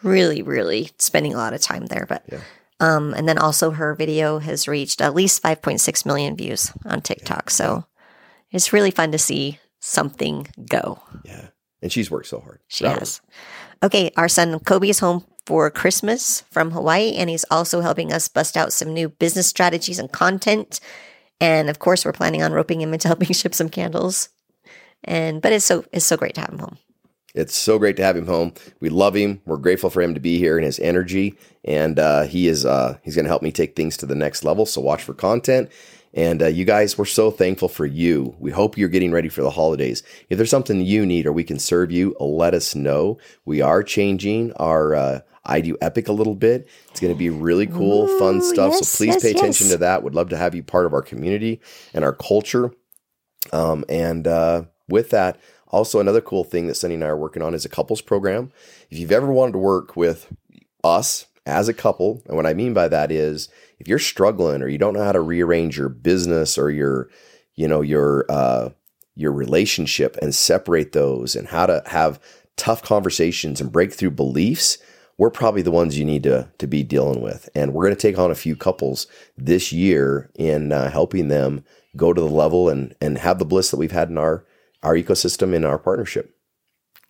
really, 0.02 0.42
really 0.42 0.90
spending 0.98 1.34
a 1.34 1.36
lot 1.36 1.52
of 1.54 1.60
time 1.60 1.86
there. 1.86 2.06
But 2.08 2.24
Yeah. 2.32 2.40
um, 2.80 3.12
and 3.14 3.28
then 3.28 3.38
also 3.38 3.70
her 3.72 3.94
video 3.94 4.38
has 4.38 4.66
reached 4.66 5.00
at 5.00 5.14
least 5.14 5.42
5.6 5.42 6.04
million 6.06 6.36
views 6.36 6.72
on 6.86 7.02
TikTok. 7.02 7.50
So 7.50 7.84
it's 8.50 8.72
really 8.72 8.90
fun 8.90 9.12
to 9.12 9.18
see 9.18 9.60
something 9.80 10.48
go. 10.68 11.02
Yeah. 11.24 11.48
And 11.82 11.92
she's 11.92 12.10
worked 12.10 12.26
so 12.28 12.40
hard. 12.40 12.60
She 12.66 12.84
Proud 12.84 12.92
of 12.92 12.96
her. 12.96 13.00
has. 13.00 13.20
Okay, 13.82 14.10
our 14.16 14.28
son 14.28 14.58
Kobe 14.60 14.88
is 14.88 15.00
home 15.00 15.24
for 15.44 15.70
Christmas 15.70 16.42
from 16.50 16.70
Hawaii, 16.70 17.12
and 17.14 17.28
he's 17.28 17.44
also 17.50 17.82
helping 17.82 18.10
us 18.12 18.26
bust 18.26 18.56
out 18.56 18.72
some 18.72 18.94
new 18.94 19.10
business 19.10 19.46
strategies 19.46 19.98
and 19.98 20.10
content. 20.10 20.80
And 21.40 21.68
of 21.68 21.78
course, 21.78 22.04
we're 22.06 22.12
planning 22.12 22.42
on 22.42 22.52
roping 22.54 22.80
him 22.80 22.94
into 22.94 23.08
helping 23.08 23.28
ship 23.34 23.54
some 23.54 23.68
candles. 23.68 24.30
And 25.04 25.40
but 25.40 25.52
it's 25.52 25.64
so 25.64 25.84
it's 25.92 26.06
so 26.06 26.16
great 26.16 26.34
to 26.34 26.40
have 26.40 26.50
him 26.50 26.58
home. 26.58 26.78
It's 27.34 27.54
so 27.54 27.78
great 27.78 27.96
to 27.98 28.02
have 28.02 28.16
him 28.16 28.26
home. 28.26 28.54
We 28.80 28.88
love 28.88 29.14
him. 29.14 29.42
We're 29.44 29.58
grateful 29.58 29.90
for 29.90 30.00
him 30.00 30.14
to 30.14 30.20
be 30.20 30.38
here 30.38 30.56
and 30.56 30.64
his 30.64 30.80
energy. 30.80 31.34
And 31.64 31.98
uh, 31.98 32.22
he 32.22 32.48
is 32.48 32.64
uh, 32.64 32.96
he's 33.02 33.14
going 33.14 33.26
to 33.26 33.30
help 33.30 33.42
me 33.42 33.52
take 33.52 33.76
things 33.76 33.96
to 33.98 34.06
the 34.06 34.14
next 34.14 34.42
level. 34.42 34.64
So 34.64 34.80
watch 34.80 35.02
for 35.02 35.14
content. 35.14 35.70
And 36.14 36.42
uh, 36.42 36.46
you 36.46 36.64
guys, 36.64 36.96
we're 36.96 37.04
so 37.04 37.30
thankful 37.30 37.68
for 37.68 37.84
you. 37.84 38.34
We 38.38 38.50
hope 38.50 38.78
you're 38.78 38.88
getting 38.88 39.12
ready 39.12 39.28
for 39.28 39.42
the 39.42 39.50
holidays. 39.50 40.02
If 40.30 40.38
there's 40.38 40.48
something 40.48 40.80
you 40.80 41.04
need 41.04 41.26
or 41.26 41.32
we 41.32 41.44
can 41.44 41.58
serve 41.58 41.92
you, 41.92 42.16
let 42.18 42.54
us 42.54 42.74
know. 42.74 43.18
We 43.44 43.60
are 43.60 43.82
changing 43.82 44.54
our 44.54 44.94
uh, 44.94 45.20
I 45.44 45.60
do 45.60 45.76
Epic 45.80 46.08
a 46.08 46.12
little 46.12 46.34
bit. 46.34 46.68
It's 46.90 47.00
going 47.00 47.12
to 47.12 47.18
be 47.18 47.30
really 47.30 47.66
cool, 47.66 48.08
fun 48.18 48.42
stuff. 48.42 48.72
yes, 48.72 48.88
so 48.88 48.96
please 48.96 49.14
yes, 49.14 49.22
pay 49.22 49.30
attention 49.32 49.68
to 49.68 49.76
that. 49.78 50.02
Would 50.02 50.14
love 50.14 50.30
to 50.30 50.36
have 50.36 50.54
you 50.54 50.62
part 50.62 50.86
of 50.86 50.92
our 50.92 51.02
community 51.02 51.60
and 51.94 52.04
our 52.04 52.14
culture. 52.14 52.72
Um, 53.52 53.84
and 53.88 54.26
uh, 54.26 54.64
with 54.88 55.10
that, 55.10 55.40
also 55.68 56.00
another 56.00 56.20
cool 56.20 56.44
thing 56.44 56.66
that 56.66 56.76
Sunny 56.76 56.94
and 56.94 57.04
I 57.04 57.08
are 57.08 57.16
working 57.16 57.42
on 57.42 57.54
is 57.54 57.64
a 57.64 57.68
couples 57.68 58.00
program. 58.00 58.52
If 58.90 58.98
you've 58.98 59.12
ever 59.12 59.30
wanted 59.30 59.52
to 59.52 59.58
work 59.58 59.96
with 59.96 60.32
us 60.84 61.26
as 61.44 61.68
a 61.68 61.74
couple, 61.74 62.22
and 62.26 62.36
what 62.36 62.46
I 62.46 62.54
mean 62.54 62.72
by 62.72 62.88
that 62.88 63.10
is 63.10 63.48
if 63.78 63.88
you're 63.88 63.98
struggling 63.98 64.62
or 64.62 64.68
you 64.68 64.78
don't 64.78 64.94
know 64.94 65.04
how 65.04 65.12
to 65.12 65.20
rearrange 65.20 65.76
your 65.76 65.88
business 65.88 66.56
or 66.56 66.70
your, 66.70 67.08
you 67.54 67.66
know, 67.66 67.80
your 67.80 68.24
uh, 68.28 68.70
your 69.16 69.32
relationship 69.32 70.16
and 70.20 70.34
separate 70.34 70.92
those 70.92 71.34
and 71.34 71.48
how 71.48 71.66
to 71.66 71.82
have 71.86 72.20
tough 72.56 72.82
conversations 72.82 73.60
and 73.60 73.72
break 73.72 73.92
through 73.92 74.10
beliefs, 74.10 74.78
we're 75.18 75.30
probably 75.30 75.62
the 75.62 75.70
ones 75.70 75.98
you 75.98 76.04
need 76.04 76.22
to 76.22 76.48
to 76.58 76.66
be 76.66 76.82
dealing 76.82 77.20
with. 77.20 77.48
And 77.54 77.72
we're 77.72 77.84
going 77.84 77.96
to 77.96 78.00
take 78.00 78.18
on 78.18 78.30
a 78.30 78.36
few 78.36 78.54
couples 78.54 79.06
this 79.36 79.72
year 79.72 80.30
in 80.36 80.70
uh, 80.70 80.90
helping 80.90 81.28
them 81.28 81.64
go 81.96 82.12
to 82.12 82.20
the 82.20 82.28
level 82.28 82.68
and 82.68 82.94
and 83.00 83.18
have 83.18 83.38
the 83.38 83.44
bliss 83.44 83.70
that 83.70 83.78
we've 83.78 83.92
had 83.92 84.10
in 84.10 84.18
our 84.18 84.44
our 84.82 84.94
ecosystem 84.94 85.54
in 85.54 85.64
our 85.64 85.78
partnership. 85.78 86.34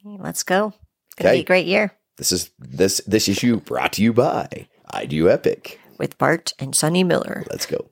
Let's 0.05 0.43
go. 0.43 0.69
It's 1.07 1.15
gonna 1.17 1.31
Okay. 1.31 1.39
be 1.39 1.43
a 1.43 1.47
great 1.47 1.67
year 1.67 1.93
This 2.19 2.31
is 2.33 2.51
this 2.59 3.01
this 3.07 3.29
issue 3.29 3.61
brought 3.61 3.93
to 3.95 4.03
you 4.03 4.13
by 4.13 4.69
I 4.91 5.07
Do 5.07 5.29
Epic. 5.29 5.81
with 5.99 6.17
Bart 6.19 6.53
and 6.59 6.75
Sunny 6.77 7.03
Miller. 7.05 7.45
Let's 7.51 7.67
go. 7.67 7.89